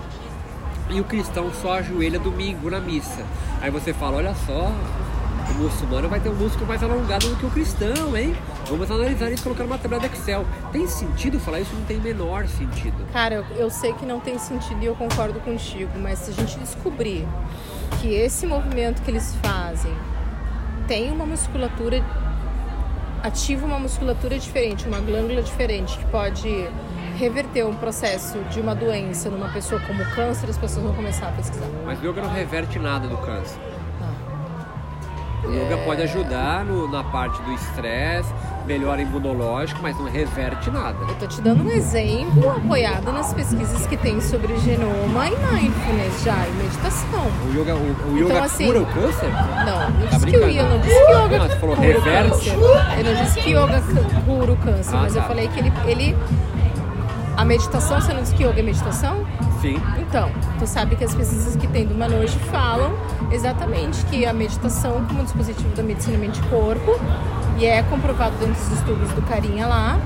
e 0.90 1.00
o 1.00 1.04
cristão 1.04 1.52
só 1.52 1.74
ajoelha 1.74 2.18
domingo 2.18 2.70
na 2.70 2.80
missa. 2.80 3.24
Aí 3.60 3.70
você 3.70 3.92
fala, 3.92 4.16
olha 4.16 4.34
só, 4.34 4.72
o 5.50 5.54
muçulmano 5.54 6.08
vai 6.08 6.20
ter 6.20 6.28
um 6.28 6.34
músculo 6.34 6.66
mais 6.66 6.82
alongado 6.82 7.28
do 7.28 7.36
que 7.36 7.46
o 7.46 7.50
cristão, 7.50 8.16
hein? 8.16 8.36
Vamos 8.68 8.90
analisar 8.90 9.30
isso 9.30 9.42
e 9.42 9.44
colocar 9.44 9.64
numa 9.64 9.78
tabela 9.78 10.00
de 10.00 10.06
Excel. 10.08 10.44
Tem 10.72 10.86
sentido 10.86 11.38
falar 11.38 11.60
isso? 11.60 11.74
Não 11.74 11.84
tem 11.84 11.98
menor 11.98 12.46
sentido. 12.48 12.96
Cara, 13.12 13.44
eu, 13.56 13.70
sei 13.70 13.92
que 13.92 14.04
não 14.04 14.20
tem 14.20 14.38
sentido 14.38 14.82
e 14.82 14.86
eu 14.86 14.94
concordo 14.94 15.38
contigo, 15.40 15.90
mas 15.98 16.18
se 16.18 16.30
a 16.30 16.34
gente 16.34 16.58
descobrir 16.58 17.26
que 18.00 18.12
esse 18.12 18.46
movimento 18.46 19.02
que 19.02 19.10
eles 19.10 19.34
fazem 19.42 19.92
tem 20.86 21.10
uma 21.10 21.26
musculatura 21.26 22.04
ativa 23.22 23.66
uma 23.66 23.78
musculatura 23.78 24.38
diferente, 24.38 24.86
uma 24.86 25.00
glândula 25.00 25.42
diferente 25.42 25.98
que 25.98 26.04
pode 26.06 26.68
reverter 27.16 27.66
um 27.66 27.74
processo 27.74 28.38
de 28.50 28.60
uma 28.60 28.74
doença 28.74 29.30
numa 29.30 29.48
pessoa 29.48 29.80
como 29.80 30.04
câncer, 30.14 30.48
as 30.48 30.58
pessoas 30.58 30.84
vão 30.84 30.94
começar 30.94 31.28
a 31.28 31.32
pesquisar. 31.32 31.66
Mas 31.84 32.00
o 32.00 32.06
yoga 32.06 32.22
não 32.22 32.30
reverte 32.30 32.78
nada 32.78 33.08
do 33.08 33.16
câncer. 33.18 33.58
O 35.44 35.50
yoga 35.50 35.76
pode 35.84 36.02
ajudar 36.02 36.64
no, 36.64 36.90
na 36.90 37.04
parte 37.04 37.40
do 37.42 37.52
estresse, 37.52 38.32
melhora 38.66 39.00
imunológico, 39.00 39.80
mas 39.82 39.96
não 39.96 40.06
reverte 40.06 40.70
nada. 40.70 40.96
Eu 41.08 41.14
tô 41.14 41.26
te 41.26 41.40
dando 41.40 41.62
um 41.64 41.70
exemplo 41.70 42.50
apoiado 42.50 43.12
nas 43.12 43.32
pesquisas 43.32 43.86
que 43.86 43.96
tem 43.96 44.20
sobre 44.20 44.56
genoma 44.58 45.28
e 45.28 45.36
mindfulness 45.36 46.24
já, 46.24 46.46
e 46.46 46.52
meditação. 46.62 47.26
O 47.46 47.60
yoga, 47.60 47.74
o, 47.74 48.12
o 48.12 48.18
yoga 48.18 48.32
então, 48.32 48.42
assim, 48.44 48.66
cura 48.66 48.80
o 48.80 48.86
câncer? 48.86 49.30
Não, 49.30 49.90
não 49.90 50.06
tá 50.08 50.16
disse 50.16 50.26
que 50.26 50.36
o 50.36 50.48
yoga, 50.48 50.62
não 50.64 50.78
disse 50.80 51.06
que 51.06 51.12
yoga 51.12 51.38
não, 51.38 51.48
você 51.48 51.56
falou 51.56 51.76
cura 51.76 51.88
reverte. 51.88 52.28
o 52.28 52.30
câncer. 52.30 52.98
Eu 52.98 53.04
não 53.04 53.24
disse 53.24 53.40
que 53.40 53.50
yoga 53.50 53.82
cura 54.24 54.52
o 54.52 54.56
câncer, 54.56 54.94
ah, 54.94 55.00
mas 55.02 55.14
tá. 55.14 55.20
eu 55.20 55.22
falei 55.24 55.48
que 55.48 55.58
ele, 55.60 55.72
ele 55.86 56.16
a 57.36 57.44
meditação, 57.44 58.00
você 58.00 58.14
não 58.14 58.22
disse 58.22 58.34
que 58.34 58.44
yoga 58.44 58.58
é 58.58 58.62
meditação? 58.62 59.26
Sim. 59.66 59.82
Então, 59.98 60.30
tu 60.58 60.66
sabe 60.66 60.94
que 60.94 61.04
as 61.04 61.14
pesquisas 61.14 61.56
que 61.56 61.66
tem 61.66 61.86
do 61.86 61.94
Manoj 61.94 62.30
falam 62.50 62.92
exatamente 63.32 64.04
que 64.06 64.24
a 64.24 64.32
meditação 64.32 65.04
como 65.06 65.24
dispositivo 65.24 65.74
da 65.74 65.82
medicina 65.82 66.16
mente-corpo, 66.16 66.92
e 67.58 67.66
é 67.66 67.82
comprovado 67.82 68.36
dentro 68.36 68.54
dos 68.54 68.72
estudos 68.72 69.10
do 69.12 69.22
Carinha 69.22 69.66
lá, 69.66 69.98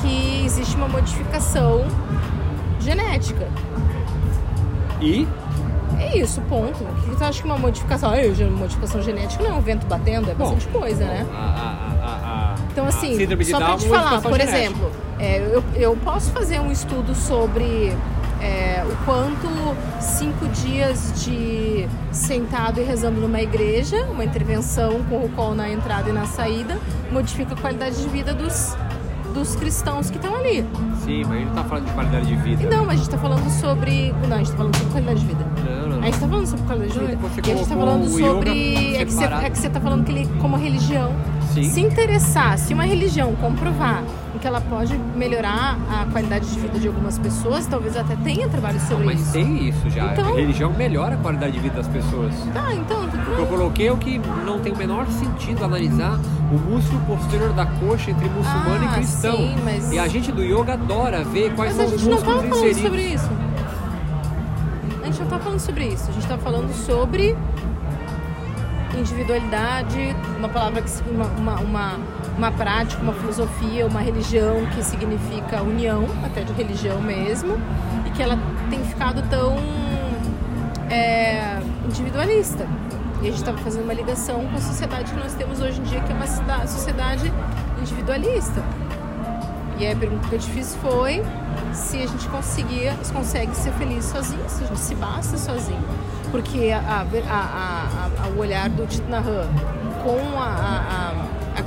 que 0.00 0.44
existe 0.44 0.76
uma 0.76 0.88
modificação 0.88 1.84
genética. 2.80 3.46
E 5.00 5.28
É 5.98 6.16
isso, 6.16 6.40
ponto. 6.42 6.82
O 6.82 7.10
que 7.10 7.16
tu 7.16 7.24
acha 7.24 7.40
que 7.40 7.46
uma 7.46 7.58
modificação. 7.58 8.10
Ah, 8.10 8.44
uma 8.44 8.58
modificação 8.58 9.02
genética 9.02 9.42
não 9.44 9.50
é 9.50 9.54
um 9.54 9.60
vento 9.60 9.86
batendo, 9.86 10.30
é 10.30 10.34
Bom, 10.34 10.44
bastante 10.44 10.68
coisa, 10.68 11.04
né? 11.04 11.26
a, 11.30 11.36
a, 11.36 12.52
a, 12.52 12.54
Então, 12.72 12.86
assim, 12.86 13.18
só 13.44 13.58
pra 13.58 13.76
te 13.76 13.88
falar, 13.88 14.22
por 14.22 14.32
genética. 14.32 14.56
exemplo, 14.58 14.90
é, 15.18 15.38
eu, 15.38 15.62
eu 15.74 15.96
posso 15.96 16.30
fazer 16.32 16.60
um 16.60 16.72
estudo 16.72 17.14
sobre 17.14 17.94
quanto 19.04 19.48
cinco 20.00 20.46
dias 20.48 21.12
de 21.24 21.88
sentado 22.12 22.80
e 22.80 22.84
rezando 22.84 23.20
numa 23.20 23.40
igreja, 23.40 24.04
uma 24.06 24.24
intervenção 24.24 25.02
com 25.04 25.24
o 25.24 25.28
col 25.30 25.54
na 25.54 25.70
entrada 25.70 26.10
e 26.10 26.12
na 26.12 26.26
saída, 26.26 26.78
modifica 27.10 27.54
a 27.54 27.56
qualidade 27.56 28.00
de 28.02 28.08
vida 28.08 28.34
dos, 28.34 28.76
dos 29.32 29.56
cristãos 29.56 30.10
que 30.10 30.16
estão 30.16 30.34
ali. 30.34 30.64
Sim, 31.04 31.24
mas 31.24 31.32
a 31.32 31.38
gente 31.38 31.48
não 31.48 31.54
tá 31.54 31.64
falando 31.64 31.86
de 31.86 31.92
qualidade 31.92 32.26
de 32.26 32.36
vida. 32.36 32.76
Não, 32.76 32.84
mas 32.84 32.94
a 32.94 32.96
gente 32.96 33.10
tá 33.10 33.18
falando 33.18 33.50
sobre. 33.50 34.12
Não, 34.28 34.36
a 34.36 34.38
gente 34.38 34.50
tá 34.50 34.56
falando 34.56 34.76
sobre 34.76 34.92
qualidade 34.92 35.20
de 35.20 35.26
vida. 35.26 35.46
Não, 35.64 35.88
não, 35.88 35.98
A 35.98 36.04
gente 36.06 36.20
tá 36.20 36.28
falando 36.28 36.46
sobre 36.46 36.66
qualidade 36.66 36.92
de 36.92 36.98
vida. 36.98 37.16
você 37.16 37.40
e 37.40 37.52
a 37.52 37.56
gente 37.56 37.68
tá 37.68 37.76
falando 37.76 38.08
sobre. 38.08 38.96
É 38.96 39.04
que, 39.04 39.12
você, 39.12 39.24
é 39.24 39.50
que 39.50 39.58
você 39.58 39.70
tá 39.70 39.80
falando 39.80 40.04
que 40.04 40.12
ele 40.12 40.28
como 40.40 40.56
religião. 40.56 41.12
Sim. 41.54 41.64
Se 41.64 41.80
interessar, 41.80 42.58
se 42.58 42.72
uma 42.74 42.84
religião 42.84 43.34
comprovar 43.36 44.04
que 44.40 44.46
ela 44.46 44.60
pode 44.60 44.96
melhorar 45.14 45.76
a 45.90 46.06
qualidade 46.10 46.46
de 46.50 46.58
vida 46.58 46.78
de 46.78 46.88
algumas 46.88 47.18
pessoas, 47.18 47.66
talvez 47.66 47.96
até 47.96 48.16
tenha 48.16 48.48
trabalho 48.48 48.80
sobre 48.80 49.04
Mas 49.04 49.20
isso. 49.20 49.32
tem 49.32 49.68
isso 49.68 49.90
já. 49.90 50.12
Então- 50.12 50.32
A 50.32 50.36
religião 50.36 50.72
melhora 50.72 51.14
a 51.14 51.18
qualidade 51.18 51.52
de 51.52 51.58
vida 51.60 51.76
das 51.76 51.86
pessoas. 51.88 52.34
Tá, 52.52 52.72
então. 52.74 53.04
O 53.04 53.08
que 53.36 53.40
eu 53.40 53.46
coloquei 53.46 53.88
é 53.88 53.92
o 53.92 53.96
que 53.96 54.18
não 54.46 54.58
tem 54.60 54.72
o 54.72 54.76
menor 54.76 55.06
sentido 55.08 55.64
analisar 55.64 56.18
o 56.50 56.58
músculo 56.58 57.00
posterior 57.06 57.52
da 57.52 57.66
coxa 57.66 58.10
entre 58.10 58.28
muçulmano 58.28 58.88
Ah, 58.88 58.92
e 58.92 58.94
cristão. 58.94 59.36
sim, 59.36 59.54
mas- 59.64 59.92
E 59.92 59.98
a 59.98 60.08
gente 60.08 60.32
do 60.32 60.42
yoga 60.42 60.72
adora 60.72 61.22
ver 61.22 61.54
quais 61.54 61.76
Mas 61.76 61.80
a 61.80 61.88
são 61.88 61.94
os 61.94 62.00
gente 62.00 62.10
não 62.10 62.16
músculos 62.16 62.36
tava 62.40 62.48
falando 62.48 62.56
inseridos. 62.66 62.82
sobre 62.82 63.02
isso. 63.14 63.30
A 65.02 65.06
gente 65.06 65.20
não 65.20 65.26
tá 65.28 65.38
falando 65.38 65.60
sobre 65.60 65.84
isso. 65.86 66.10
A 66.10 66.12
gente 66.12 66.26
tá 66.26 66.38
falando 66.38 66.72
sobre 66.74 67.36
individualidade, 68.98 70.16
uma 70.38 70.48
palavra 70.48 70.82
que 70.82 70.90
uma, 71.10 71.26
uma, 71.26 71.60
uma, 71.60 71.98
uma 72.36 72.50
prática, 72.50 73.02
uma 73.02 73.12
filosofia, 73.12 73.86
uma 73.86 74.00
religião 74.00 74.66
que 74.74 74.82
significa 74.82 75.62
união, 75.62 76.06
até 76.24 76.42
de 76.42 76.52
religião 76.52 77.00
mesmo, 77.00 77.56
e 78.06 78.10
que 78.10 78.22
ela 78.22 78.38
tem 78.68 78.82
ficado 78.84 79.22
tão 79.28 79.56
é, 80.90 81.60
individualista. 81.84 82.66
E 83.22 83.28
a 83.28 83.30
gente 83.30 83.40
estava 83.40 83.58
fazendo 83.58 83.84
uma 83.84 83.92
ligação 83.92 84.46
com 84.46 84.56
a 84.56 84.60
sociedade 84.60 85.12
que 85.12 85.18
nós 85.18 85.34
temos 85.34 85.60
hoje 85.60 85.80
em 85.80 85.84
dia, 85.84 86.00
que 86.00 86.10
é 86.10 86.14
uma 86.14 86.66
sociedade 86.66 87.30
individualista. 87.78 88.62
E 89.78 89.86
aí 89.86 89.92
a 89.92 89.96
pergunta 89.96 90.28
que 90.28 90.34
eu 90.34 90.38
te 90.38 90.50
fiz 90.50 90.76
foi 90.76 91.22
se 91.72 92.02
a 92.02 92.06
gente 92.06 92.28
conseguia, 92.28 92.94
se 93.02 93.12
consegue 93.12 93.54
ser 93.54 93.72
feliz 93.72 94.04
sozinho, 94.04 94.42
se 94.48 94.64
a 94.64 94.66
gente 94.66 94.80
se 94.80 94.94
basta 94.94 95.36
sozinho. 95.36 95.82
Porque 96.30 96.70
a, 96.70 96.78
a, 96.78 98.06
a, 98.24 98.28
o 98.28 98.38
olhar 98.38 98.68
do 98.68 98.86
Thich-Nhat 98.86 99.26
Hanh 99.26 99.80
com 100.02 100.38
a 100.38 101.09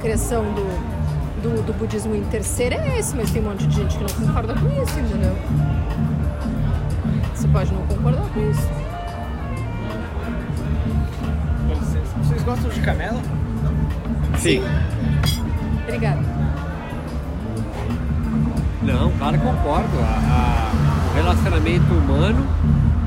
criação 0.04 0.44
do, 0.54 1.42
do, 1.42 1.66
do 1.66 1.74
budismo 1.74 2.13
em 2.16 2.24
terceiro 2.26 2.76
é 2.76 3.00
esse, 3.00 3.16
mas 3.16 3.32
tem 3.32 3.42
um 3.42 3.46
monte 3.50 3.66
de 3.68 3.76
gente 3.76 3.98
que 3.98 4.04
não 4.04 4.28
concorda 4.28 4.54
com 4.54 4.68
isso, 4.84 5.00
entendeu? 5.00 5.36
Você 7.34 7.48
pode 7.48 7.74
não 7.74 7.82
concordar 7.88 8.22
com 8.34 8.52
isso. 8.52 8.70
Vocês 12.22 12.44
gostam 12.44 12.70
de 12.70 12.80
camelo? 12.82 13.20
Sim. 14.38 14.62
Obrigada. 15.88 16.22
Não, 18.82 19.12
claro 19.18 19.38
que 19.39 19.46
concordo. 19.46 20.00
A- 20.00 20.04
a- 20.04 21.12
o 21.12 21.16
relacionamento 21.16 21.94
humano 21.94 22.46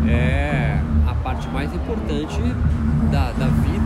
é 0.08 0.78
a 1.06 1.14
parte 1.14 1.46
mais 1.48 1.72
importante 1.74 2.40
da, 3.10 3.32
da 3.32 3.46
vida. 3.46 3.85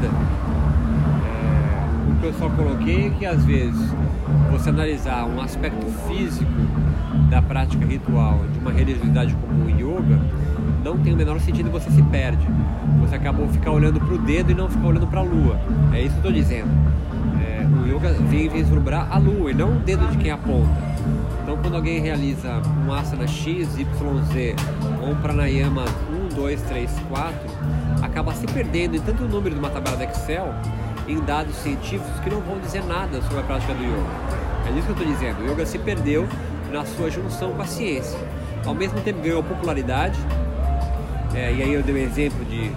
O 2.20 2.22
que 2.22 2.26
eu 2.26 2.35
só 2.35 2.50
coloquei 2.50 3.06
é 3.06 3.11
que 3.18 3.24
às 3.24 3.42
vezes 3.46 3.94
você 4.50 4.68
analisar 4.68 5.24
um 5.24 5.40
aspecto 5.40 5.87
físico 6.06 6.52
da 7.30 7.40
prática 7.40 7.87
ritual 7.87 8.40
de 8.52 8.59
uma 8.59 8.70
religiosidade 8.70 9.35
como 9.37 9.64
o 9.64 9.70
yoga 9.70 10.20
não 10.85 10.98
tem 10.98 11.14
o 11.14 11.16
menor 11.16 11.40
sentido 11.40 11.70
você 11.70 11.90
se 11.90 12.02
perde. 12.02 12.46
Você 13.00 13.14
acabou 13.14 13.48
ficar 13.48 13.70
olhando 13.70 13.98
para 13.98 14.14
o 14.14 14.18
dedo 14.18 14.52
e 14.52 14.54
não 14.54 14.68
ficar 14.68 14.88
olhando 14.88 15.06
para 15.06 15.20
a 15.20 15.22
lua. 15.22 15.59
É 15.94 16.02
isso 16.02 16.11
que 16.20 16.26
eu 16.26 16.30
estou 16.30 16.33
dizendo. 16.33 16.68
É, 17.42 17.66
o 17.66 17.87
yoga 17.88 18.12
vem 18.28 18.50
vislumbrar 18.50 19.11
a 19.11 19.16
lua 19.16 19.50
e 19.50 19.54
não 19.54 19.78
o 19.78 19.78
dedo 19.78 20.06
de 20.09 20.18
quem 20.18 20.30
aponta. 20.30 20.76
Então, 21.42 21.56
quando 21.56 21.76
alguém 21.76 22.02
realiza 22.02 22.61
um 22.87 22.92
asana 22.92 23.26
X, 23.26 23.78
Y, 23.78 24.22
Z 24.24 24.56
ou 25.00 25.12
um 25.12 25.14
pranayama 25.14 25.87
1, 26.35 26.37
2, 26.37 26.62
3, 26.64 26.90
4, 27.09 27.35
acaba 28.02 28.35
se 28.35 28.46
perdendo 28.46 28.96
em 28.96 29.00
tanto 29.00 29.24
número 29.24 29.54
de 29.54 29.59
uma 29.59 29.70
tabela 29.70 29.96
de 29.96 30.04
Excel 30.04 30.54
em 31.12 31.20
dados 31.20 31.55
científicos 31.57 32.20
que 32.23 32.31
não 32.31 32.40
vão 32.40 32.59
dizer 32.59 32.85
nada 32.85 33.20
sobre 33.23 33.40
a 33.40 33.42
prática 33.42 33.75
do 33.75 33.83
yoga. 33.83 34.07
É 34.66 34.70
isso 34.70 34.83
que 34.83 34.92
eu 34.92 34.96
estou 34.96 35.07
dizendo. 35.07 35.42
O 35.42 35.53
yoga 35.53 35.66
se 35.66 35.79
perdeu 35.79 36.29
na 36.70 36.85
sua 36.85 37.11
junção 37.11 37.53
com 37.53 37.62
a 37.62 37.66
ciência. 37.66 38.18
Ao 38.64 38.75
mesmo 38.75 39.01
tempo 39.01 39.20
ganhou 39.20 39.42
popularidade, 39.42 40.18
é, 41.35 41.53
e 41.53 41.62
aí 41.62 41.73
eu 41.73 41.83
dei 41.83 41.94
o 41.94 41.99
exemplo 41.99 42.44
de 42.44 42.70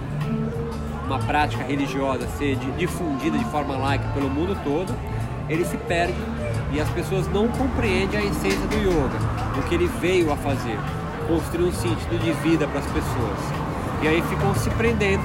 uma 1.06 1.18
prática 1.18 1.62
religiosa 1.62 2.26
ser 2.38 2.56
di- 2.56 2.70
difundida 2.72 3.36
de 3.36 3.44
forma 3.46 3.76
laica 3.76 4.04
pelo 4.14 4.28
mundo 4.30 4.58
todo, 4.64 4.92
ele 5.48 5.64
se 5.64 5.76
perde 5.76 6.14
e 6.72 6.80
as 6.80 6.88
pessoas 6.90 7.28
não 7.28 7.46
compreendem 7.48 8.18
a 8.18 8.24
essência 8.24 8.66
do 8.66 8.76
yoga, 8.76 9.18
o 9.58 9.62
que 9.68 9.74
ele 9.74 9.86
veio 10.00 10.32
a 10.32 10.36
fazer, 10.36 10.78
construir 11.28 11.66
um 11.66 11.72
sentido 11.72 12.18
de 12.18 12.32
vida 12.32 12.66
para 12.66 12.80
as 12.80 12.86
pessoas. 12.86 13.38
E 14.02 14.08
aí 14.08 14.22
ficam 14.22 14.54
se 14.54 14.70
prendendo 14.70 15.22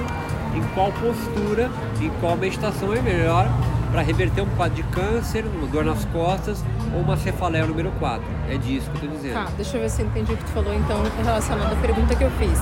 em 0.55 0.63
qual 0.73 0.91
postura, 0.91 1.69
em 2.01 2.09
qual 2.19 2.35
meditação 2.35 2.93
é 2.93 3.01
melhor 3.01 3.47
para 3.91 4.01
reverter 4.01 4.41
um 4.41 4.49
quadro 4.55 4.75
de 4.75 4.83
câncer, 4.83 5.45
uma 5.45 5.67
dor 5.67 5.83
nas 5.83 6.05
costas 6.05 6.63
ou 6.93 7.01
uma 7.01 7.17
cefaleia 7.17 7.65
número 7.65 7.91
4. 7.99 8.23
É 8.49 8.57
disso 8.57 8.89
que 8.91 8.97
eu 8.97 9.03
estou 9.03 9.09
dizendo. 9.09 9.33
Tá, 9.33 9.51
deixa 9.55 9.77
eu 9.77 9.81
ver 9.81 9.89
se 9.89 10.01
eu 10.01 10.07
entendi 10.07 10.33
o 10.33 10.37
que 10.37 10.43
tu 10.43 10.51
falou 10.51 10.73
então 10.73 11.01
relacionado 11.23 11.73
à 11.73 11.75
pergunta 11.75 12.15
que 12.15 12.23
eu 12.23 12.31
fiz. 12.31 12.59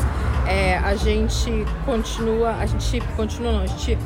É, 0.47 0.78
a 0.78 0.95
gente 0.95 1.65
continua, 1.86 2.52
a 2.52 2.65
gente 2.65 3.02
continua 3.15 3.52
não, 3.52 3.62
a 3.63 3.67
gente 3.67 3.97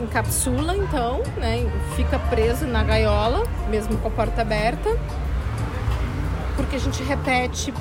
encapsula 0.00 0.76
então, 0.76 1.22
né? 1.36 1.70
Fica 1.94 2.18
preso 2.18 2.66
na 2.66 2.82
gaiola, 2.82 3.44
mesmo 3.70 3.96
com 3.98 4.08
a 4.08 4.10
porta 4.10 4.42
aberta, 4.42 4.96
porque 6.56 6.76
a 6.76 6.78
gente 6.78 7.02
repete 7.02 7.72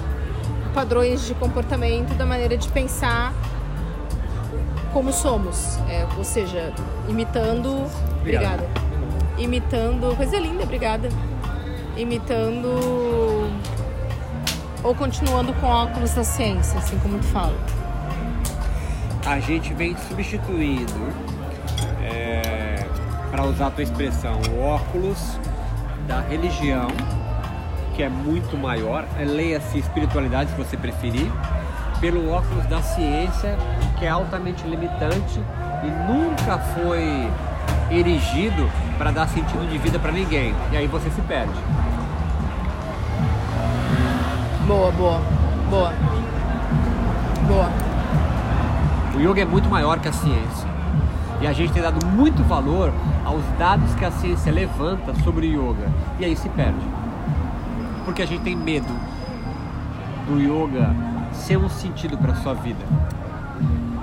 padrões 0.74 1.26
de 1.26 1.34
comportamento 1.34 2.14
da 2.16 2.26
maneira 2.26 2.56
de 2.56 2.68
pensar 2.70 3.34
como 4.98 5.14
somos, 5.14 5.78
é, 5.88 6.08
ou 6.18 6.24
seja, 6.24 6.74
imitando. 7.08 7.86
Obrigada. 8.20 8.68
Imitando. 9.38 10.16
Coisa 10.16 10.40
linda, 10.40 10.64
obrigada. 10.64 11.08
Imitando. 11.96 13.48
Ou 14.84 14.96
continuando 14.96 15.54
com 15.54 15.68
óculos 15.68 16.16
da 16.16 16.24
ciência, 16.24 16.80
assim 16.80 16.98
como 16.98 17.20
tu 17.20 17.26
fala. 17.26 17.56
a 19.24 19.40
gente 19.40 19.72
vem 19.76 19.96
substituindo, 20.08 21.14
para 23.30 23.46
usar 23.46 23.68
a 23.68 23.72
tua 23.72 23.84
expressão, 23.84 24.42
o 24.50 24.62
óculos 24.62 25.38
da 26.08 26.22
religião, 26.22 26.88
que 27.96 28.02
é 28.02 28.10
muito 28.10 28.58
maior, 28.58 29.06
é, 29.20 29.24
leia-se 29.24 29.78
espiritualidade 29.78 30.50
se 30.50 30.58
você 30.58 30.76
preferir, 30.76 31.32
pelo 32.00 32.30
óculos 32.32 32.66
da 32.68 32.82
ciência, 32.82 33.58
que 33.98 34.06
é 34.06 34.10
altamente 34.10 34.68
limitante 34.68 35.42
e 35.84 36.12
nunca 36.12 36.58
foi 36.58 37.30
erigido 37.90 38.70
para 38.98 39.12
dar 39.12 39.28
sentido 39.28 39.68
de 39.70 39.78
vida 39.78 40.00
para 40.00 40.12
ninguém. 40.12 40.54
E 40.72 40.78
aí 40.78 40.88
você 40.88 41.10
se 41.10 41.22
perde. 41.22 41.54
Boa, 44.68 44.92
boa, 44.92 45.22
boa. 45.70 45.94
Boa. 47.48 47.70
O 49.16 49.20
yoga 49.20 49.42
é 49.42 49.46
muito 49.46 49.70
maior 49.70 50.00
que 50.00 50.08
a 50.08 50.14
ciência. 50.14 50.68
E 51.40 51.48
a 51.48 51.54
gente 51.54 51.72
tem 51.72 51.82
dado 51.82 52.06
muito 52.06 52.44
valor 52.44 52.92
aos 53.24 53.44
dados 53.58 53.94
que 53.96 54.04
a 54.04 54.12
ciência 54.12 54.52
levanta 54.52 55.14
sobre 55.24 55.48
o 55.48 55.70
yoga. 55.70 55.88
E 56.20 56.26
aí 56.26 56.36
se 56.36 56.50
perde. 56.50 56.86
Porque 58.04 58.22
a 58.22 58.26
gente 58.26 58.42
tem 58.42 58.56
medo 58.56 58.94
do 60.28 60.40
yoga 60.40 60.90
ser 61.38 61.58
um 61.58 61.70
sentido 61.70 62.18
para 62.18 62.36
sua 62.36 62.54
vida. 62.54 62.84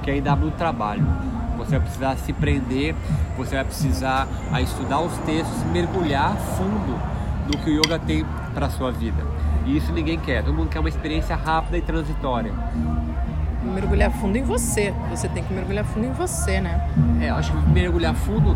Que 0.03 0.11
aí 0.11 0.21
dá 0.21 0.35
muito 0.35 0.57
trabalho. 0.57 1.07
Você 1.59 1.73
vai 1.73 1.81
precisar 1.81 2.17
se 2.17 2.33
prender, 2.33 2.95
você 3.37 3.55
vai 3.57 3.65
precisar 3.65 4.27
a 4.53 4.61
estudar 4.61 5.01
os 5.01 5.17
textos, 5.19 5.63
mergulhar 5.73 6.37
fundo 6.37 6.99
no 7.47 7.59
que 7.59 7.71
o 7.71 7.81
yoga 7.81 7.99
tem 7.99 8.25
para 8.53 8.69
sua 8.71 8.91
vida. 8.91 9.23
E 9.67 9.77
isso 9.77 9.93
ninguém 9.93 10.19
quer. 10.19 10.43
Todo 10.43 10.55
mundo 10.55 10.69
quer 10.69 10.81
uma 10.81 10.89
experiência 10.89 11.37
rápida 11.37 11.79
e 11.79 11.83
transitória. 11.83 12.53
Mergulhar 13.63 14.11
fundo 14.13 14.37
em 14.37 14.43
você. 14.43 14.93
Você 15.11 15.29
tem 15.29 15.43
que 15.43 15.53
mergulhar 15.55 15.85
fundo 15.85 16.07
em 16.07 16.13
você, 16.13 16.61
né? 16.61 16.87
É, 17.21 17.31
acho 17.31 17.51
que 17.51 17.71
mergulhar 17.71 18.15
fundo 18.15 18.55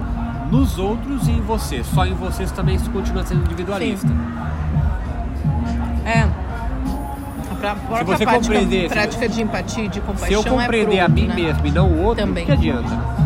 nos 0.51 0.79
outros 0.79 1.27
e 1.29 1.33
em 1.33 1.41
você. 1.41 1.83
Só 1.83 2.07
em 2.07 2.15
você 2.15 2.47
você 2.47 2.55
também 2.55 2.79
continua 2.79 3.25
sendo 3.25 3.43
individualista. 3.43 4.09
É. 7.61 7.67
A 7.69 7.75
você 7.75 8.25
prática, 8.25 8.27
compreender, 8.33 8.83
se- 8.89 8.95
prática 8.95 9.29
de 9.29 9.43
empatia 9.43 9.85
e 9.85 9.89
de 9.89 9.95
Se 9.95 10.01
compaixão 10.01 10.43
eu 10.43 10.45
compreender 10.45 10.97
é 10.97 11.01
a 11.01 11.09
mim 11.09 11.27
né? 11.27 11.35
mesmo 11.35 11.67
e 11.67 11.71
não 11.73 11.89
o 11.91 12.03
outro, 12.05 12.25
Também. 12.25 12.45
o 12.45 12.47
que 12.47 12.53
adianta? 12.53 13.19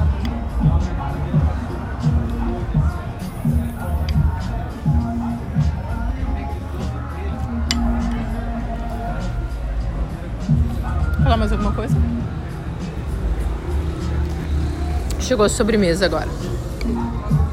Falar 11.22 11.36
mais 11.36 11.52
alguma 11.52 11.72
coisa? 11.72 11.96
Chegou 15.20 15.46
a 15.46 15.48
sobremesa 15.48 16.04
agora. 16.06 16.28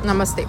Namastê. 0.03 0.45